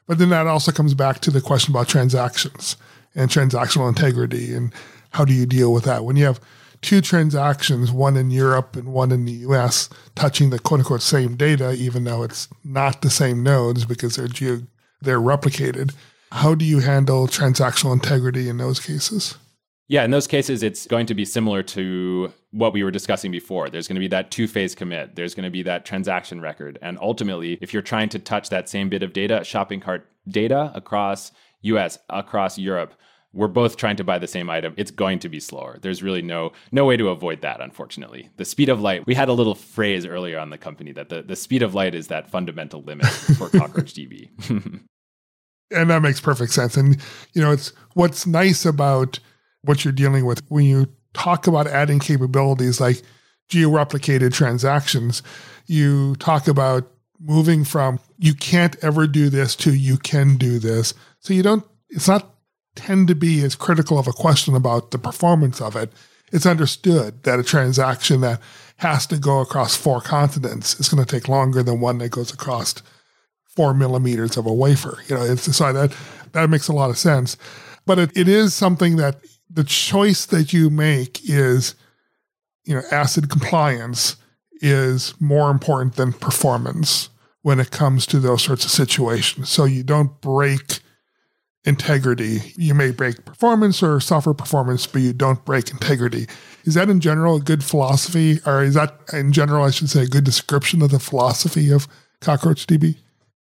[0.07, 2.77] But then that also comes back to the question about transactions
[3.15, 4.73] and transactional integrity and
[5.11, 6.41] how do you deal with that when you have
[6.87, 11.37] two transactions, one in Europe and one in the US, touching the quote unquote same
[11.37, 14.67] data, even though it's not the same nodes because they're geo-
[15.03, 15.93] they're replicated.
[16.31, 19.37] How do you handle transactional integrity in those cases?
[19.89, 23.69] Yeah, in those cases, it's going to be similar to what we were discussing before.
[23.69, 26.79] There's going to be that two phase commit, there's going to be that transaction record.
[26.83, 30.73] And ultimately, if you're trying to touch that same bit of data, shopping cart data
[30.75, 32.95] across US, across Europe,
[33.37, 34.75] we're both trying to buy the same item.
[34.77, 35.79] It's going to be slower.
[35.81, 38.31] There's really no no way to avoid that unfortunately.
[38.37, 41.23] The speed of light we had a little phrase earlier on the company that the,
[41.23, 44.31] the speed of light is that fundamental limit for cockroach db
[45.71, 46.77] and that makes perfect sense.
[46.77, 47.01] And
[47.35, 49.19] you know it's what's nice about
[49.63, 53.03] what you're dealing with when you talk about adding capabilities like
[53.49, 55.23] geo-replicated transactions
[55.67, 60.95] you talk about moving from you can't ever do this to you can do this.
[61.21, 62.36] So you don't it's not
[62.77, 65.93] tend to be as critical of a question about the performance of it.
[66.33, 68.41] It's understood that a transaction that
[68.79, 72.33] has to go across four continents is going to take longer than one that goes
[72.33, 72.75] across
[73.45, 74.99] four millimeters of a wafer.
[75.09, 75.97] You know, it's so that
[76.33, 77.37] that makes a lot of sense.
[77.87, 81.75] But it, it is something that the choice that you make is
[82.65, 84.17] you know, ACID compliance
[84.61, 87.09] is more important than performance
[87.43, 89.49] when it comes to those sorts of situations.
[89.49, 90.81] So you don't break
[91.67, 92.41] integrity.
[92.57, 96.27] You may break performance or software performance, but you don't break integrity.
[96.65, 100.05] Is that in general a good philosophy, or is that in general, I should say,
[100.05, 101.87] a good description of the philosophy of
[102.21, 102.97] CockroachDB?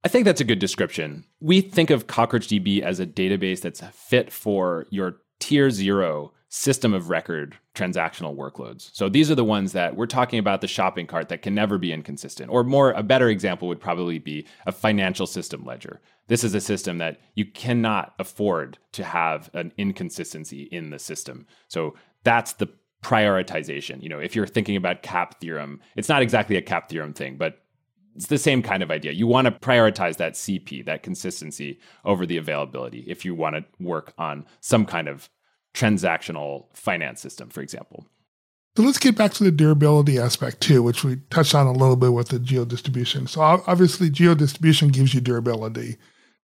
[0.03, 1.25] I think that's a good description.
[1.39, 7.09] We think of CockroachDB as a database that's fit for your tier zero system of
[7.09, 8.89] record transactional workloads.
[8.93, 11.77] So these are the ones that we're talking about the shopping cart that can never
[11.77, 12.49] be inconsistent.
[12.49, 15.99] Or more a better example would probably be a financial system ledger.
[16.27, 21.45] This is a system that you cannot afford to have an inconsistency in the system.
[21.67, 22.69] So that's the
[23.03, 24.01] prioritization.
[24.01, 27.35] You know, if you're thinking about CAP theorem, it's not exactly a CAP theorem thing,
[27.35, 27.59] but
[28.15, 29.11] it's the same kind of idea.
[29.11, 33.65] You want to prioritize that CP, that consistency over the availability if you want to
[33.83, 35.29] work on some kind of
[35.75, 38.07] transactional finance system, for example.
[38.75, 41.95] So let's get back to the durability aspect too, which we touched on a little
[41.95, 43.27] bit with the geo distribution.
[43.27, 45.97] So obviously, geo distribution gives you durability.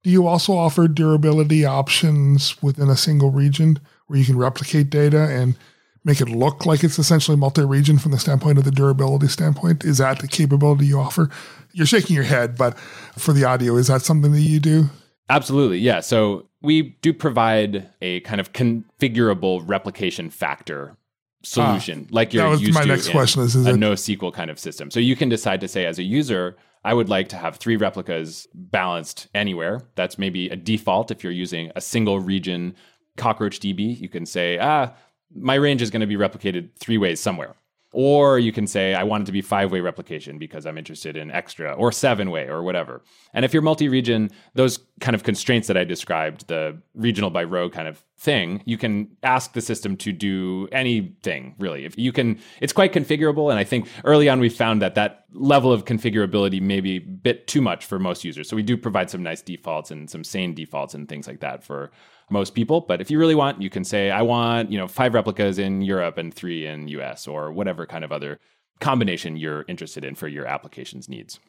[0.03, 5.27] Do you also offer durability options within a single region where you can replicate data
[5.29, 5.57] and
[6.03, 9.83] make it look like it's essentially multi-region from the standpoint of the durability standpoint?
[9.83, 11.29] Is that the capability you offer?
[11.73, 12.79] You're shaking your head, but
[13.17, 14.89] for the audio, is that something that you do?
[15.29, 15.99] Absolutely, yeah.
[15.99, 20.95] So we do provide a kind of configurable replication factor
[21.43, 24.51] solution, ah, like you're used my to next question is, is a it- NoSQL kind
[24.51, 24.91] of system.
[24.91, 27.77] So you can decide to say, as a user, I would like to have three
[27.77, 29.81] replicas balanced anywhere.
[29.95, 32.75] That's maybe a default if you're using a single region
[33.17, 33.99] cockroach DB.
[33.99, 34.93] You can say, ah,
[35.33, 37.55] my range is going to be replicated three ways somewhere.
[37.93, 41.17] Or you can say, I want it to be five way replication because I'm interested
[41.17, 43.03] in extra or seven way or whatever.
[43.33, 47.43] And if you're multi region, those kind of constraints that I described, the regional by
[47.43, 51.83] row kind of thing, you can ask the system to do anything really.
[51.83, 53.49] If you can, it's quite configurable.
[53.49, 56.99] And I think early on we found that that level of configurability may be a
[56.99, 58.47] bit too much for most users.
[58.47, 61.63] So we do provide some nice defaults and some sane defaults and things like that
[61.63, 61.91] for
[62.31, 62.81] most people.
[62.81, 65.81] But if you really want, you can say, I want, you know, five replicas in
[65.81, 68.39] Europe and three in US or whatever kind of other
[68.79, 71.39] combination you're interested in for your application's needs.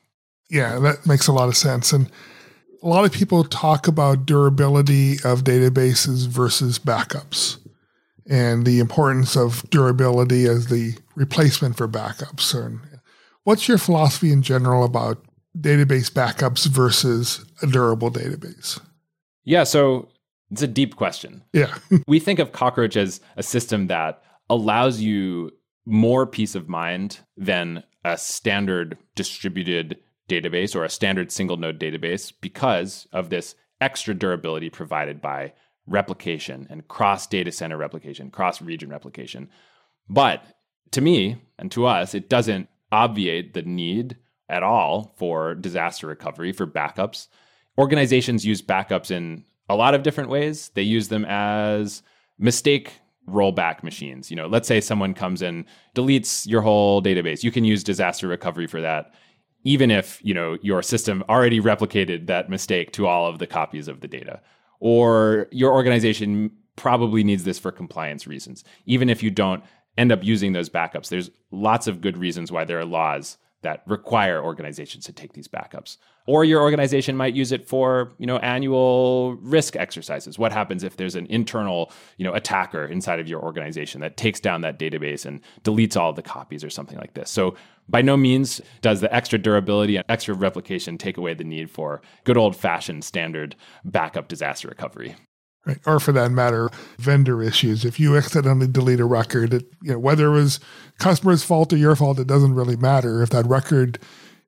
[0.51, 1.93] Yeah, that makes a lot of sense.
[1.93, 2.11] And
[2.83, 7.59] a lot of people talk about durability of databases versus backups
[8.29, 12.55] and the importance of durability as the replacement for backups.
[12.55, 12.81] And
[13.45, 15.25] what's your philosophy in general about
[15.59, 18.81] database backups versus a durable database?
[19.45, 20.09] Yeah, so
[20.53, 21.43] it's a deep question.
[21.53, 21.75] Yeah.
[22.07, 25.51] we think of Cockroach as a system that allows you
[25.87, 32.33] more peace of mind than a standard distributed database or a standard single node database
[32.41, 35.53] because of this extra durability provided by
[35.87, 39.49] replication and cross data center replication, cross region replication.
[40.09, 40.45] But
[40.93, 46.53] to me and to us, it doesn't obviate the need at all for disaster recovery,
[46.53, 47.29] for backups.
[47.79, 50.71] Organizations use backups in a lot of different ways.
[50.75, 52.03] They use them as
[52.39, 54.31] mistake rollback machines.
[54.31, 57.43] You know, let's say someone comes and deletes your whole database.
[57.43, 59.13] You can use disaster recovery for that
[59.65, 63.89] even if, you know, your system already replicated that mistake to all of the copies
[63.89, 64.41] of the data.
[64.81, 68.65] Or your organization probably needs this for compliance reasons.
[68.87, 69.63] Even if you don't
[69.97, 73.83] end up using those backups, there's lots of good reasons why there are laws that
[73.87, 75.97] require organizations to take these backups.
[76.27, 80.39] Or your organization might use it for, you know, annual risk exercises.
[80.39, 84.39] What happens if there's an internal, you know, attacker inside of your organization that takes
[84.39, 87.31] down that database and deletes all the copies or something like this.
[87.31, 87.57] So
[87.89, 92.03] by no means does the extra durability and extra replication take away the need for
[92.23, 95.17] good old fashioned standard backup disaster recovery.
[95.65, 95.79] Right.
[95.87, 97.85] Or for that matter, vendor issues.
[97.85, 100.59] If you accidentally delete a record, it, you know, whether it was
[100.99, 103.23] customer's fault or your fault, it doesn't really matter.
[103.23, 104.01] If that record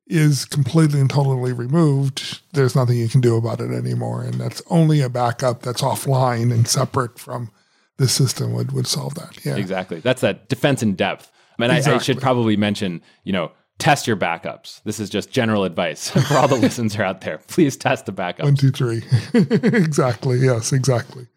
[0.07, 4.23] is completely and totally removed, there's nothing you can do about it anymore.
[4.23, 7.49] And that's only a backup that's offline and separate from
[7.97, 9.45] the system would, would solve that.
[9.45, 9.55] Yeah.
[9.55, 10.01] Exactly.
[10.01, 11.31] That's that defense in depth.
[11.57, 11.93] I mean, exactly.
[11.93, 14.81] I, I should probably mention, you know, test your backups.
[14.83, 17.39] This is just general advice for all the listeners out there.
[17.47, 18.43] Please test the backups.
[18.43, 19.03] One, two, three.
[19.33, 20.39] exactly.
[20.39, 21.27] Yes, exactly.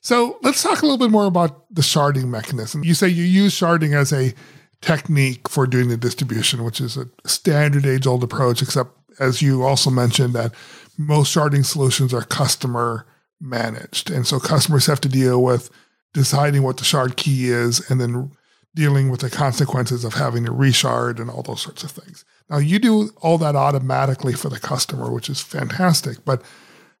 [0.00, 2.84] So let's talk a little bit more about the sharding mechanism.
[2.84, 4.34] You say you use sharding as a
[4.80, 9.64] technique for doing the distribution, which is a standard age old approach, except as you
[9.64, 10.54] also mentioned that
[10.96, 13.06] most sharding solutions are customer
[13.40, 14.10] managed.
[14.10, 15.70] And so customers have to deal with
[16.14, 18.30] deciding what the shard key is and then
[18.76, 22.24] dealing with the consequences of having to reshard and all those sorts of things.
[22.50, 26.24] Now, you do all that automatically for the customer, which is fantastic.
[26.24, 26.42] But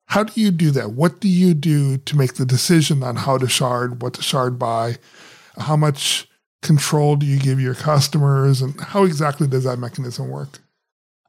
[0.06, 0.92] how do you do that?
[0.92, 4.58] What do you do to make the decision on how to shard, what to shard
[4.58, 4.96] by,
[5.58, 6.26] how much
[6.62, 10.60] control do you give your customers and how exactly does that mechanism work?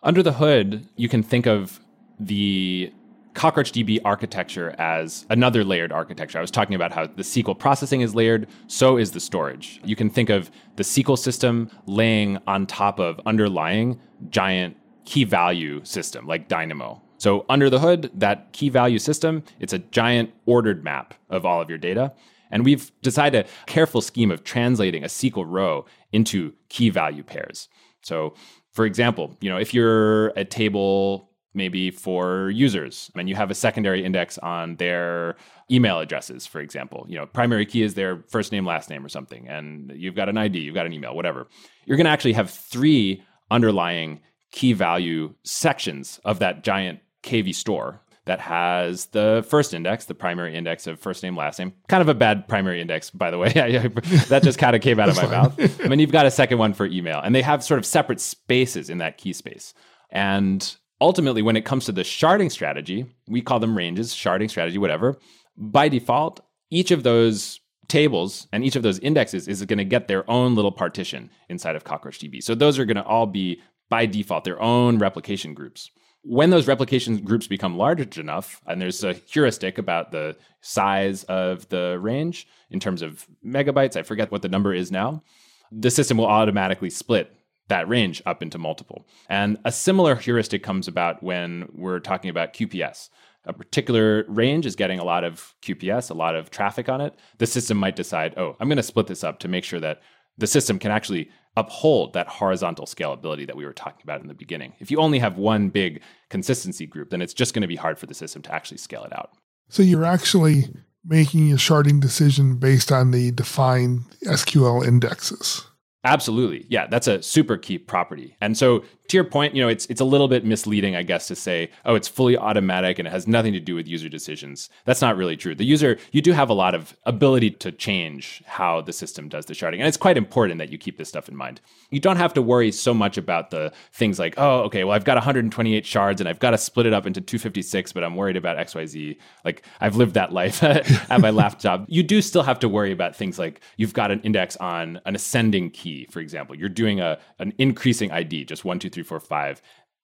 [0.02, 1.82] Under the hood, you can think of
[2.20, 2.92] the
[3.38, 6.40] CockroachDB architecture as another layered architecture.
[6.40, 9.80] I was talking about how the SQL processing is layered, so is the storage.
[9.86, 14.00] You can think of the SQL system laying on top of underlying
[14.32, 17.00] giant key value system like Dynamo.
[17.20, 21.62] So under the hood, that key value system, it's a giant ordered map of all
[21.62, 22.14] of your data.
[22.50, 27.70] And we've decided a careful scheme of translating a SQL row into key value pairs.
[28.02, 28.34] So
[28.78, 31.27] for example, you know, if you're a table
[31.58, 35.36] maybe for users and you have a secondary index on their
[35.70, 39.10] email addresses for example you know primary key is their first name last name or
[39.10, 41.48] something and you've got an id you've got an email whatever
[41.86, 48.02] you're going to actually have three underlying key value sections of that giant kv store
[48.28, 51.74] that has the first index, the primary index of first name, last name.
[51.88, 53.52] Kind of a bad primary index, by the way.
[54.28, 55.82] that just kind of came out of my mouth.
[55.84, 58.20] I mean, you've got a second one for email, and they have sort of separate
[58.20, 59.74] spaces in that key space.
[60.12, 64.78] And ultimately, when it comes to the sharding strategy, we call them ranges, sharding strategy,
[64.78, 65.18] whatever.
[65.56, 70.08] By default, each of those tables and each of those indexes is going to get
[70.08, 72.44] their own little partition inside of CockroachDB.
[72.44, 75.90] So those are going to all be by default their own replication groups.
[76.24, 81.70] When those replication groups become large enough, and there's a heuristic about the size of
[81.70, 85.24] the range in terms of megabytes, I forget what the number is now,
[85.72, 87.34] the system will automatically split
[87.68, 89.08] that range up into multiple.
[89.30, 93.10] And a similar heuristic comes about when we're talking about QPS.
[93.46, 97.14] A particular range is getting a lot of QPS, a lot of traffic on it.
[97.38, 100.02] The system might decide, oh, I'm going to split this up to make sure that
[100.38, 104.34] the system can actually uphold that horizontal scalability that we were talking about in the
[104.34, 104.74] beginning.
[104.80, 107.98] If you only have one big consistency group, then it's just going to be hard
[107.98, 109.32] for the system to actually scale it out.
[109.70, 110.66] So you're actually
[111.04, 115.67] making a sharding decision based on the defined SQL indexes.
[116.04, 116.66] Absolutely.
[116.70, 118.38] Yeah, that's a super key property.
[118.40, 121.28] And so to your point, you know, it's it's a little bit misleading, I guess,
[121.28, 124.70] to say, oh, it's fully automatic and it has nothing to do with user decisions.
[124.86, 125.56] That's not really true.
[125.56, 129.46] The user, you do have a lot of ability to change how the system does
[129.46, 129.80] the sharding.
[129.80, 131.62] And it's quite important that you keep this stuff in mind.
[131.90, 135.06] You don't have to worry so much about the things like, oh, okay, well, I've
[135.06, 138.36] got 128 shards and I've got to split it up into 256, but I'm worried
[138.38, 139.18] about XYZ.
[139.46, 141.86] Like I've lived that life at my last job.
[141.88, 145.16] You do still have to worry about things like you've got an index on an
[145.16, 146.56] ascending key, for example.
[146.56, 149.62] You're doing a an increasing ID, just one, two, three, four, five.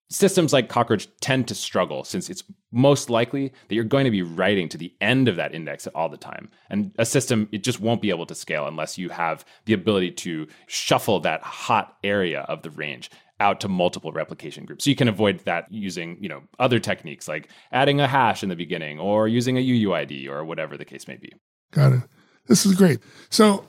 [0.09, 4.21] Systems like Cockroach tend to struggle since it's most likely that you're going to be
[4.21, 6.49] writing to the end of that index all the time.
[6.69, 10.11] And a system, it just won't be able to scale unless you have the ability
[10.11, 14.83] to shuffle that hot area of the range out to multiple replication groups.
[14.83, 18.49] So you can avoid that using, you know, other techniques like adding a hash in
[18.49, 21.33] the beginning or using a UUID or whatever the case may be.
[21.71, 22.03] Got it.
[22.47, 22.99] This is great.
[23.29, 23.65] So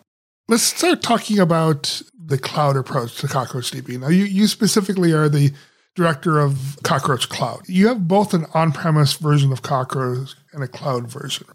[0.46, 3.98] Let's start talking about the cloud approach to CockroachDB.
[3.98, 5.52] Now, you, you specifically are the
[5.94, 7.62] director of Cockroach Cloud.
[7.66, 11.46] You have both an on premise version of Cockroach and a cloud version.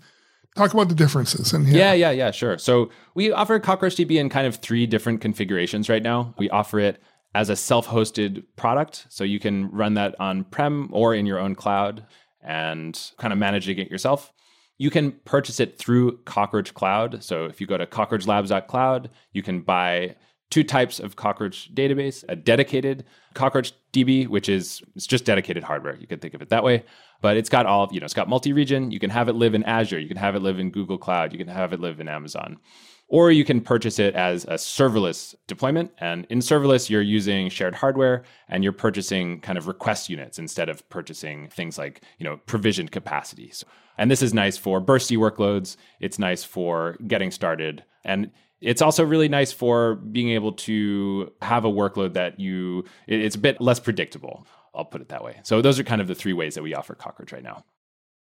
[0.56, 1.54] Talk about the differences.
[1.54, 1.78] In here.
[1.78, 2.58] Yeah, yeah, yeah, sure.
[2.58, 6.34] So we offer CockroachDB in kind of three different configurations right now.
[6.40, 7.02] We offer it
[7.36, 9.06] as a self hosted product.
[9.10, 12.06] So you can run that on prem or in your own cloud
[12.42, 14.34] and kind of managing it yourself.
[14.80, 17.24] You can purchase it through Cockroach Cloud.
[17.24, 20.16] So if you go to cockroachlabs.cloud, you can buy
[20.50, 25.96] two types of Cockroach database, a dedicated Cockroach DB, which is it's just dedicated hardware.
[25.96, 26.86] You could think of it that way.
[27.22, 28.92] But it's got all, you know, it's got multi-region.
[28.92, 30.00] You can have it live in Azure.
[30.00, 31.34] You can have it live in Google Cloud.
[31.34, 32.58] You can have it live in Amazon.
[33.12, 35.92] Or you can purchase it as a serverless deployment.
[35.98, 40.70] And in serverless, you're using shared hardware and you're purchasing kind of request units instead
[40.70, 43.50] of purchasing things like, you know, provisioned capacity.
[43.50, 43.66] So,
[43.98, 45.76] and this is nice for bursty workloads.
[46.00, 47.84] It's nice for getting started.
[48.06, 48.30] And
[48.62, 53.40] it's also really nice for being able to have a workload that you, it's a
[53.40, 54.46] bit less predictable.
[54.76, 55.40] I'll put it that way.
[55.44, 57.64] So those are kind of the three ways that we offer Cockroach right now.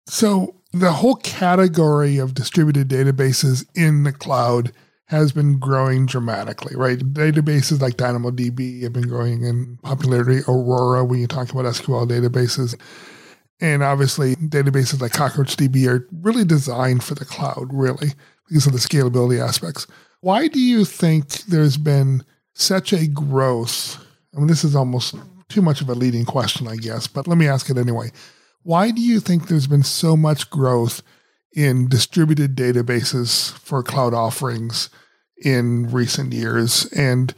[0.06, 4.72] So the whole category of distributed databases in the cloud
[5.06, 6.98] has been growing dramatically, right?
[6.98, 10.40] Databases like DynamoDB have been growing in popularity.
[10.48, 12.78] Aurora, when you talk about SQL databases.
[13.60, 18.08] And obviously, databases like CockroachDB are really designed for the cloud, really,
[18.48, 19.86] because of the scalability aspects.
[20.20, 22.24] Why do you think there's been
[22.54, 24.04] such a growth?
[24.34, 25.14] I mean, this is almost
[25.48, 28.10] too much of a leading question, I guess, but let me ask it anyway.
[28.66, 31.00] Why do you think there's been so much growth
[31.54, 34.90] in distributed databases for cloud offerings
[35.40, 36.86] in recent years?
[36.86, 37.32] And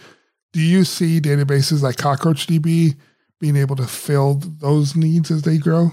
[0.55, 2.97] do you see databases like CockroachDB
[3.39, 5.91] being able to fill those needs as they grow?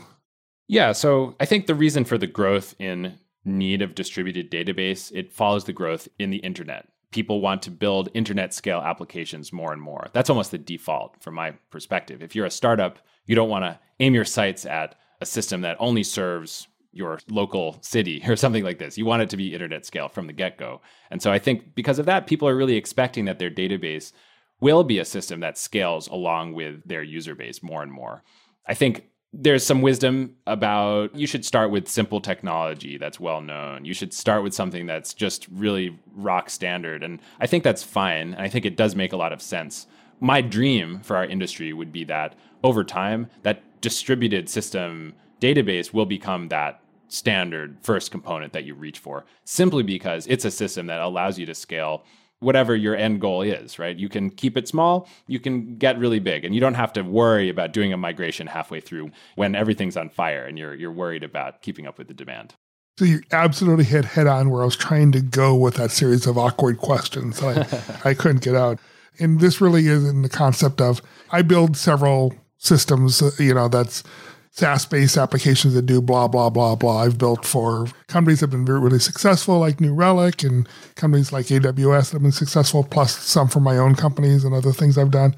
[0.69, 5.33] Yeah, so I think the reason for the growth in need of distributed database, it
[5.33, 9.81] follows the growth in the internet people want to build internet scale applications more and
[9.81, 10.09] more.
[10.11, 12.21] That's almost the default from my perspective.
[12.21, 14.95] If you're a startup, you don't want to aim your sights at
[15.25, 18.97] a system that only serves your local city or something like this.
[18.97, 20.81] You want it to be internet scale from the get go.
[21.09, 24.13] And so I think because of that, people are really expecting that their database
[24.61, 28.23] will be a system that scales along with their user base more and more.
[28.67, 33.83] I think there's some wisdom about you should start with simple technology that's well known.
[33.83, 37.03] You should start with something that's just really rock standard.
[37.03, 38.33] And I think that's fine.
[38.33, 39.87] And I think it does make a lot of sense.
[40.21, 46.07] My dream for our industry would be that over time, that distributed system database will
[46.07, 51.01] become that standard first component that you reach for simply because it's a system that
[51.01, 52.03] allows you to scale
[52.39, 53.95] whatever your end goal is, right?
[53.95, 57.03] You can keep it small, you can get really big, and you don't have to
[57.03, 61.23] worry about doing a migration halfway through when everything's on fire and you're you're worried
[61.23, 62.55] about keeping up with the demand.
[62.97, 66.25] So you absolutely hit head on where I was trying to go with that series
[66.25, 68.79] of awkward questions that I, I couldn't get out.
[69.19, 72.33] And this really is in the concept of I build several
[72.65, 74.03] systems, uh, you know, that's
[74.51, 77.03] SaaS based applications that do blah, blah, blah, blah.
[77.03, 81.47] I've built for companies that have been really successful, like New Relic, and companies like
[81.47, 85.11] AWS that have been successful, plus some for my own companies and other things I've
[85.11, 85.35] done.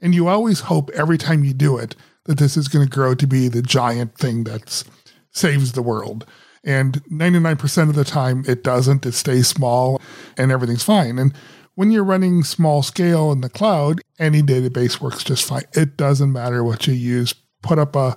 [0.00, 3.14] And you always hope every time you do it that this is going to grow
[3.14, 4.84] to be the giant thing that
[5.32, 6.24] saves the world.
[6.64, 9.04] And 99% of the time, it doesn't.
[9.04, 10.00] It stays small
[10.38, 11.18] and everything's fine.
[11.18, 11.34] And
[11.74, 15.64] when you're running small scale in the cloud, any database works just fine.
[15.74, 17.34] It doesn't matter what you use.
[17.62, 18.16] Put up a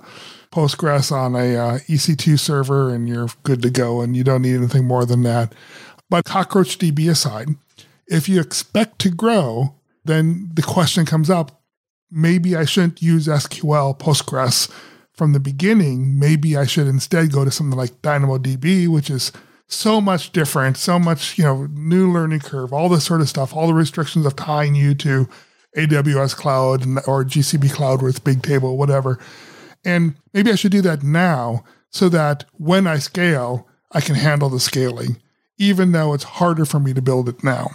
[0.50, 4.56] Postgres on a uh, EC2 server and you're good to go, and you don't need
[4.56, 5.54] anything more than that.
[6.08, 7.48] But CockroachDB aside,
[8.06, 11.62] if you expect to grow, then the question comes up
[12.10, 14.70] maybe I shouldn't use SQL Postgres
[15.12, 16.18] from the beginning.
[16.18, 19.32] Maybe I should instead go to something like DynamoDB, which is
[19.68, 23.54] so much different, so much, you know, new learning curve, all this sort of stuff,
[23.54, 25.28] all the restrictions of tying you to
[25.76, 29.18] AWS cloud or GCP cloud with Bigtable, whatever.
[29.84, 34.48] And maybe I should do that now so that when I scale, I can handle
[34.48, 35.20] the scaling,
[35.58, 37.70] even though it's harder for me to build it now.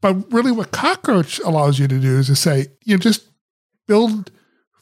[0.00, 3.28] But really, what Cockroach allows you to do is to say, you know, just
[3.86, 4.30] build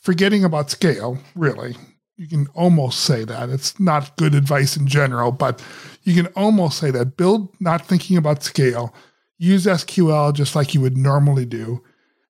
[0.01, 1.77] forgetting about scale, really.
[2.17, 3.51] You can almost say that.
[3.51, 5.63] It's not good advice in general, but
[6.03, 7.17] you can almost say that.
[7.17, 8.95] Build not thinking about scale.
[9.39, 11.83] Use SQL just like you would normally do,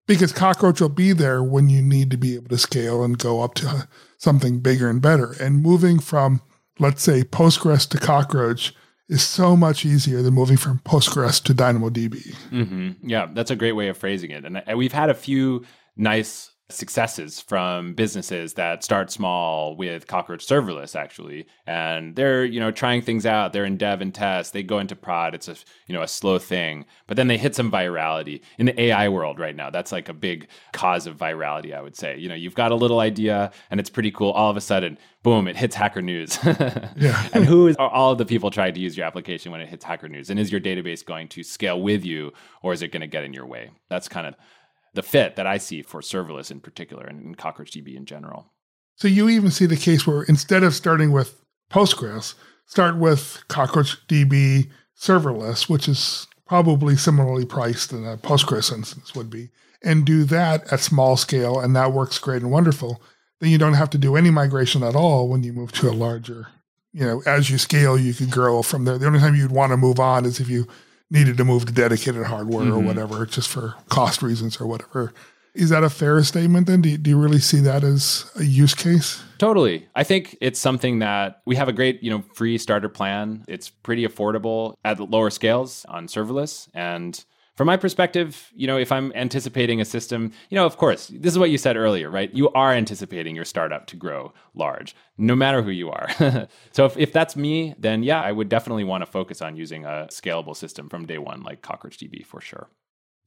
[0.05, 3.41] because Cockroach will be there when you need to be able to scale and go
[3.41, 5.35] up to something bigger and better.
[5.39, 6.41] And moving from,
[6.79, 8.73] let's say, Postgres to Cockroach
[9.07, 12.35] is so much easier than moving from Postgres to DynamoDB.
[12.51, 13.09] Mm-hmm.
[13.09, 14.43] Yeah, that's a great way of phrasing it.
[14.43, 15.65] And we've had a few
[15.95, 21.47] nice successes from businesses that start small with cockroach serverless actually.
[21.65, 23.53] And they're you know trying things out.
[23.53, 24.53] They're in dev and test.
[24.53, 25.33] They go into prod.
[25.33, 25.55] It's a
[25.87, 26.85] you know a slow thing.
[27.07, 28.41] But then they hit some virality.
[28.57, 31.95] In the ai world right now that's like a big cause of virality i would
[31.95, 32.17] say.
[32.17, 34.31] You know you've got a little idea and it's pretty cool.
[34.31, 36.37] All of a sudden boom it hits hacker news.
[36.97, 37.27] Yeah.
[37.33, 39.69] and who is are all of the people trying to use your application when it
[39.69, 40.29] hits hacker news?
[40.29, 43.23] And is your database going to scale with you or is it going to get
[43.23, 43.69] in your way?
[43.89, 44.35] That's kind of
[44.97, 48.51] the fit that I see for serverless in particular and, and CockroachDB in general.
[48.95, 51.39] So you even see the case where instead of starting with
[51.71, 52.33] Postgres,
[52.65, 54.69] start with CockroachDB
[54.99, 59.49] serverless, which is probably similarly priced than a Postgres instance would be,
[59.83, 62.99] and do that at small scale, and that works great and wonderful.
[63.39, 65.91] Then you don't have to do any migration at all when you move to a
[65.91, 66.47] larger.
[66.91, 68.97] You know, as you scale, you can grow from there.
[68.97, 70.67] The only time you'd want to move on is if you
[71.09, 72.73] needed to move to dedicated hardware mm-hmm.
[72.73, 75.13] or whatever, just for cost reasons or whatever.
[75.53, 76.81] Is that a fair statement then?
[76.81, 79.23] Do you, do you really see that as a use case?
[79.39, 79.87] Totally.
[79.95, 83.43] I think it's something that we have a great, you know, free starter plan.
[83.47, 87.23] It's pretty affordable at lower scales on serverless and
[87.57, 91.33] from my perspective, you know, if I'm anticipating a system, you know, of course, this
[91.33, 92.31] is what you said earlier, right?
[92.31, 96.07] You are anticipating your startup to grow large, no matter who you are.
[96.71, 99.85] so if, if that's me, then yeah, I would definitely want to focus on using
[99.85, 102.69] a scalable system from day one, like CockroachDB for sure.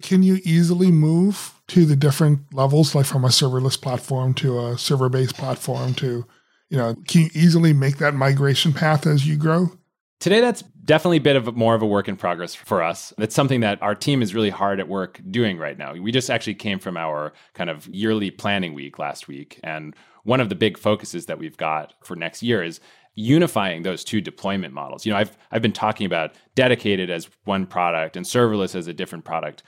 [0.01, 4.79] Can you easily move to the different levels, like from a serverless platform to a
[4.79, 6.25] server based platform to,
[6.69, 9.73] you know, can you easily make that migration path as you grow?
[10.21, 13.13] Today, that's definitely a bit of a, more of a work in progress for us.
[13.19, 15.95] It's something that our team is really hard at work doing right now.
[15.95, 19.61] We just actually came from our kind of yearly planning week last week.
[19.63, 22.81] And one of the big focuses that we've got for next year is
[23.15, 25.05] unifying those two deployment models.
[25.05, 28.93] You know, I've I've been talking about dedicated as one product and serverless as a
[28.93, 29.63] different product.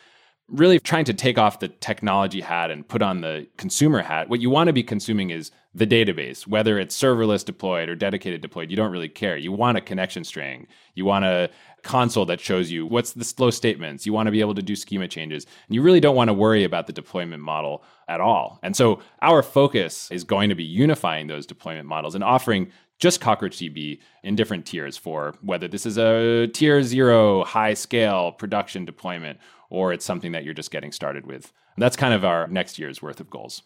[0.53, 4.29] Really trying to take off the technology hat and put on the consumer hat.
[4.29, 8.43] What you want to be consuming is the database, whether it's serverless deployed or dedicated
[8.43, 8.71] deployed.
[8.71, 9.39] You don't really care.
[9.39, 10.67] You want a connection string.
[10.95, 11.49] You want a
[11.83, 14.05] console that shows you what's the slow statements.
[14.05, 15.47] You want to be able to do schema changes.
[15.67, 18.61] And you really don't want to worry about the deployment model at all.
[18.63, 23.21] And so our focus is going to be unifying those deployment models and offering just
[23.21, 29.41] CockroachDB in different tiers for whether this is a tier zero high scale production deployment
[29.73, 31.51] or it's something that you're just getting started with.
[31.75, 33.63] And that's kind of our next year's worth of goals.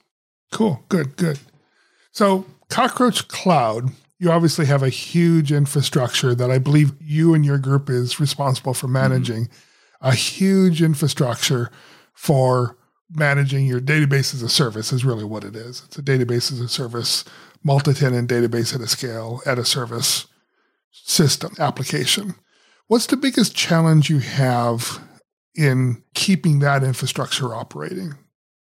[0.53, 0.85] Cool.
[0.89, 1.41] Good, good.
[2.13, 7.59] So, Cockroach Cloud, you obviously have a huge infrastructure that I believe you and your
[7.59, 9.47] group is responsible for managing.
[9.47, 10.07] Mm-hmm.
[10.09, 11.71] A huge infrastructure
[12.15, 12.77] for
[13.11, 15.83] managing your database as a service is really what it is.
[15.87, 17.25] It's a database as a service
[17.65, 20.27] multi-tenant database at a scale at a service
[20.93, 22.37] system application.
[22.87, 25.01] What's the biggest challenge you have
[25.57, 28.15] in keeping that infrastructure operating?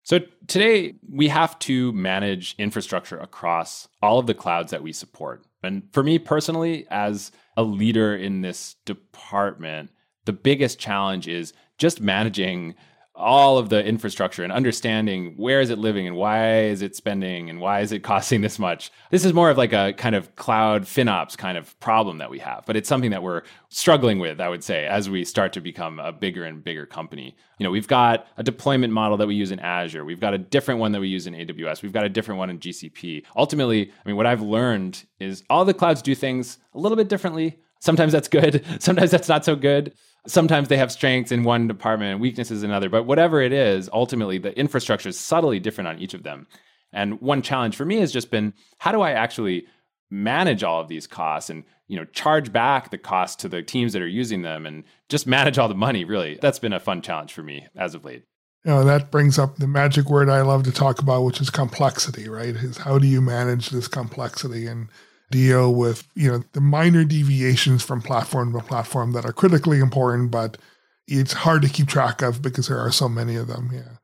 [0.03, 5.45] So today we have to manage infrastructure across all of the clouds that we support.
[5.63, 9.91] And for me personally, as a leader in this department,
[10.25, 12.75] the biggest challenge is just managing
[13.15, 17.49] all of the infrastructure and understanding where is it living and why is it spending
[17.49, 18.91] and why is it costing this much.
[19.11, 22.39] This is more of like a kind of cloud FinOps kind of problem that we
[22.39, 25.61] have, but it's something that we're struggling with, I would say, as we start to
[25.61, 27.35] become a bigger and bigger company.
[27.59, 30.05] You know, we've got a deployment model that we use in Azure.
[30.05, 31.83] We've got a different one that we use in AWS.
[31.83, 33.23] We've got a different one in GCP.
[33.35, 37.09] Ultimately, I mean, what I've learned is all the clouds do things a little bit
[37.09, 37.59] differently.
[37.83, 38.63] Sometimes that's good.
[38.79, 39.93] Sometimes that's not so good.
[40.25, 43.89] Sometimes they have strengths in one department and weaknesses in another but whatever it is
[43.91, 46.47] ultimately the infrastructure is subtly different on each of them.
[46.93, 49.65] And one challenge for me has just been how do i actually
[50.09, 53.91] manage all of these costs and you know charge back the cost to the teams
[53.91, 56.39] that are using them and just manage all the money really?
[56.41, 58.23] That's been a fun challenge for me as of late.
[58.63, 61.49] You know that brings up the magic word i love to talk about which is
[61.49, 62.55] complexity right?
[62.55, 64.67] Is how do you manage this complexity?
[64.67, 64.87] And
[65.33, 70.29] deal with you know the minor deviations from platform to platform that are critically important,
[70.29, 70.57] but
[71.07, 73.71] it's hard to keep track of because there are so many of them.
[73.73, 73.97] Yeah.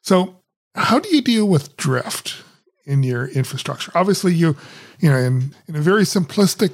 [0.00, 0.40] So
[0.74, 2.42] how do you deal with drift
[2.86, 3.92] in your infrastructure?
[3.94, 4.56] Obviously, you
[4.98, 6.72] you know in in a very simplistic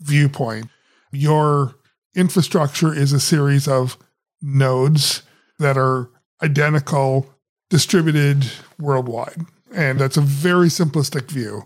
[0.00, 0.66] viewpoint,
[1.10, 1.74] your
[2.14, 3.96] infrastructure is a series of
[4.42, 5.22] nodes
[5.58, 6.10] that are
[6.42, 7.34] identical
[7.70, 9.46] distributed worldwide.
[9.74, 11.64] And that's a very simplistic view.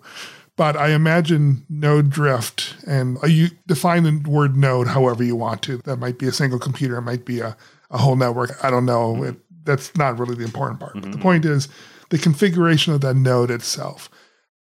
[0.61, 5.79] But I imagine node drift, and you define the word node however you want to.
[5.79, 7.57] That might be a single computer, it might be a,
[7.91, 8.63] a whole network.
[8.63, 9.15] I don't know.
[9.15, 9.25] Mm-hmm.
[9.25, 10.93] It, that's not really the important part.
[10.93, 11.01] Mm-hmm.
[11.01, 11.23] But the mm-hmm.
[11.23, 11.71] point is
[12.11, 14.11] the configuration of that node itself.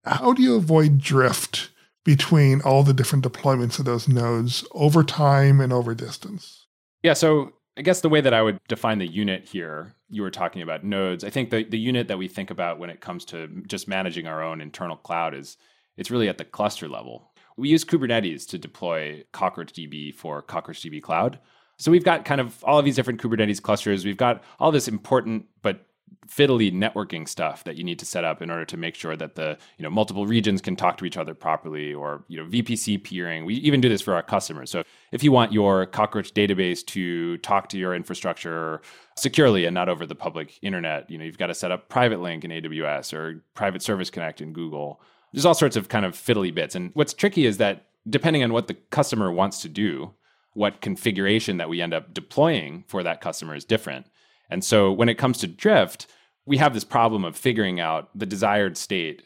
[0.04, 1.70] How do you avoid drift
[2.04, 6.68] between all the different deployments of those nodes over time and over distance?
[7.04, 10.30] Yeah, so I guess the way that I would define the unit here, you were
[10.30, 11.24] talking about nodes.
[11.24, 14.28] I think the, the unit that we think about when it comes to just managing
[14.28, 15.56] our own internal cloud is
[15.98, 17.32] it's really at the cluster level.
[17.58, 21.40] We use Kubernetes to deploy CockroachDB for CockroachDB Cloud.
[21.78, 24.06] So we've got kind of all of these different Kubernetes clusters.
[24.06, 25.86] We've got all this important but
[26.28, 29.36] fiddly networking stuff that you need to set up in order to make sure that
[29.36, 33.04] the you know multiple regions can talk to each other properly or you know VPC
[33.04, 33.46] peering.
[33.46, 34.72] We even do this for our customers.
[34.72, 38.82] So if you want your Cockroach database to talk to your infrastructure
[39.16, 42.22] securely and not over the public internet, you know you've got to set up private
[42.22, 45.02] link in AWS or private service connect in Google
[45.36, 46.76] there's all sorts of kind of fiddly bits.
[46.76, 50.14] And what's tricky is that depending on what the customer wants to do,
[50.54, 54.08] what configuration that we end up deploying for that customer is different.
[54.50, 56.08] And so when it comes to drift,
[56.46, 59.24] we have this problem of figuring out the desired state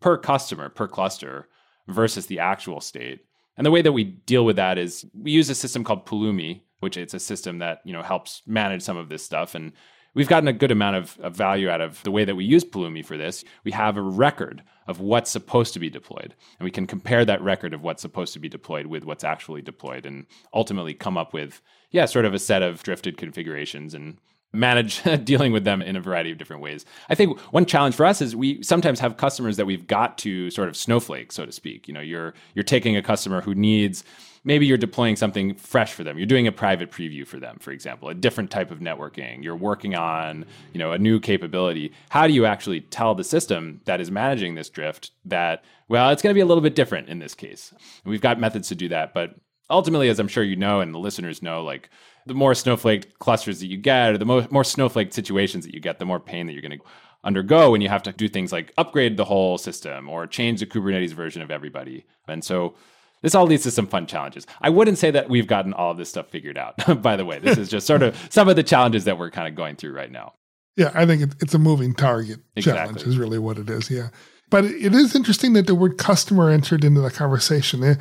[0.00, 1.48] per customer, per cluster
[1.88, 3.24] versus the actual state.
[3.56, 6.60] And the way that we deal with that is we use a system called Pulumi,
[6.78, 9.72] which it's a system that, you know, helps manage some of this stuff and
[10.14, 12.64] we've gotten a good amount of, of, value out of the way that we use
[12.64, 13.44] Pulumi for this.
[13.64, 17.42] We have a record of what's supposed to be deployed, and we can compare that
[17.42, 21.32] record of what's supposed to be deployed with what's actually deployed, and ultimately come up
[21.32, 24.18] with, yeah, sort of a set of drifted configurations and
[24.52, 26.84] manage dealing with them in a variety of different ways.
[27.08, 30.50] I think one challenge for us is we sometimes have customers that we've got to
[30.50, 31.86] sort of snowflake, so to speak.
[31.86, 34.04] You know, you're you're taking a customer who needs
[34.44, 36.16] maybe you're deploying something fresh for them.
[36.16, 39.42] You're doing a private preview for them, for example, a different type of networking.
[39.42, 41.92] You're working on, you know, a new capability.
[42.08, 46.22] How do you actually tell the system that is managing this drift that well, it's
[46.22, 47.72] going to be a little bit different in this case.
[47.72, 49.34] And we've got methods to do that, but
[49.68, 51.90] ultimately as I'm sure you know and the listeners know like
[52.26, 55.80] the more snowflake clusters that you get or the more, more snowflake situations that you
[55.80, 56.84] get, the more pain that you're going to
[57.24, 60.66] undergo when you have to do things like upgrade the whole system or change the
[60.66, 62.04] Kubernetes version of everybody.
[62.28, 62.74] And so
[63.22, 64.46] this all leads to some fun challenges.
[64.60, 67.38] I wouldn't say that we've gotten all of this stuff figured out, by the way.
[67.38, 69.92] This is just sort of some of the challenges that we're kind of going through
[69.92, 70.34] right now.
[70.76, 72.94] Yeah, I think it's a moving target Exactly.
[72.94, 73.90] challenge, is really what it is.
[73.90, 74.08] Yeah.
[74.48, 77.98] But it is interesting that the word customer entered into the conversation.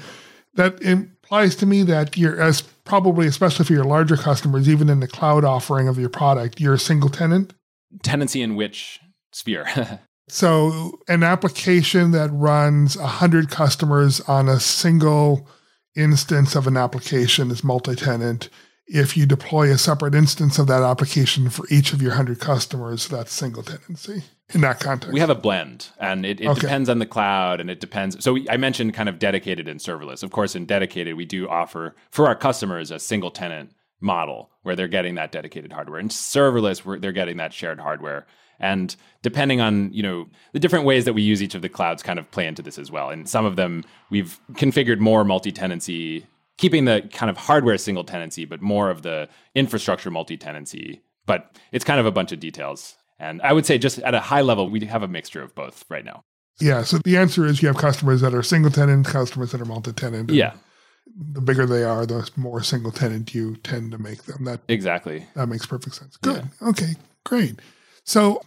[0.56, 5.00] That implies to me that you're, as probably, especially for your larger customers, even in
[5.00, 7.54] the cloud offering of your product, you're a single tenant.
[8.04, 9.00] Tenancy in which
[9.32, 9.66] sphere?
[10.32, 15.48] So an application that runs 100 customers on a single
[15.96, 18.50] instance of an application is multi-tenant.
[18.86, 23.08] If you deploy a separate instance of that application for each of your 100 customers,
[23.08, 24.24] that's single tenancy
[24.54, 25.14] in that context.
[25.14, 26.62] we have a blend and it, it Okay.
[26.62, 28.24] depends on the cloud and it depends.
[28.24, 30.24] So we, I mentioned kind of dedicated and serverless.
[30.24, 33.72] Of course, in dedicated, we do offer for our customers a single tenant
[34.02, 36.00] model where they're getting that dedicated hardware.
[36.00, 38.26] And serverless, where they're getting that shared hardware.
[38.60, 42.04] And depending on, you know, the different ways that we use each of the clouds
[42.04, 43.10] kind of play into this as well.
[43.10, 46.26] And some of them we've configured more multi-tenancy,
[46.58, 51.02] keeping the kind of hardware single tenancy, but more of the infrastructure multi-tenancy.
[51.26, 52.96] But it's kind of a bunch of details.
[53.18, 55.86] And I would say just at a high level, we have a mixture of both
[55.90, 56.24] right now.
[56.60, 56.84] yeah.
[56.84, 60.30] So the answer is you have customers that are single tenant, customers that are multi-tenant.
[60.32, 60.54] Yeah,
[61.34, 64.46] The bigger they are, the more single tenant you tend to make them.
[64.46, 65.26] That exactly.
[65.36, 66.18] That makes perfect sense.
[66.18, 66.46] Good.
[66.62, 66.96] Okay,
[67.26, 67.60] great.
[68.10, 68.42] So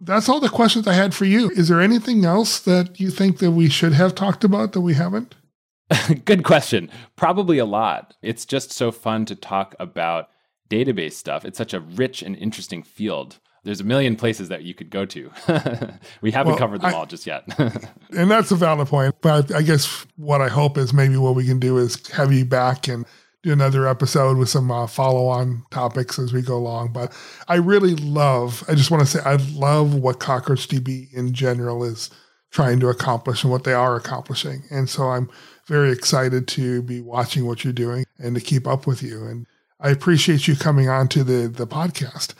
[0.00, 1.50] that's all the questions I had for you.
[1.50, 4.94] Is there anything else that you think that we should have talked about that we
[4.94, 5.34] haven't?
[6.24, 6.88] Good question.
[7.14, 8.14] Probably a lot.
[8.22, 10.30] It's just so fun to talk about
[10.70, 11.44] database stuff.
[11.44, 13.38] It's such a rich and interesting field.
[13.64, 15.30] There's a million places that you could go to.
[16.22, 17.44] we haven't Well, covered them I- all just yet.
[18.16, 19.14] And that's a valid point.
[19.20, 22.44] But I guess what I hope is maybe what we can do is have you
[22.46, 23.04] back and
[23.42, 26.92] do another episode with some uh, follow on topics as we go along.
[26.92, 27.12] But
[27.48, 32.10] I really love, I just want to say, I love what CockroachDB in general is
[32.50, 34.62] trying to accomplish and what they are accomplishing.
[34.70, 35.28] And so I'm
[35.66, 39.24] very excited to be watching what you're doing and to keep up with you.
[39.24, 39.46] And
[39.80, 42.34] I appreciate you coming on to the, the podcast.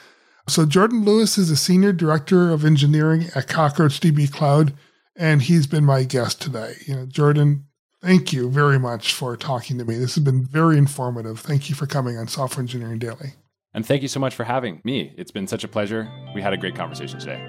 [0.49, 4.75] So Jordan Lewis is a senior director of engineering at CockroachDB Cloud,
[5.17, 6.75] and he's been my guest today.
[6.87, 7.67] You know, Jordan,
[8.03, 9.97] thank you very much for talking to me.
[9.97, 11.41] This has been very informative.
[11.41, 13.35] Thank you for coming on Software Engineering Daily.
[13.75, 15.15] and thank you so much for having me.
[15.17, 16.11] It's been such a pleasure.
[16.35, 17.41] We had a great conversation today.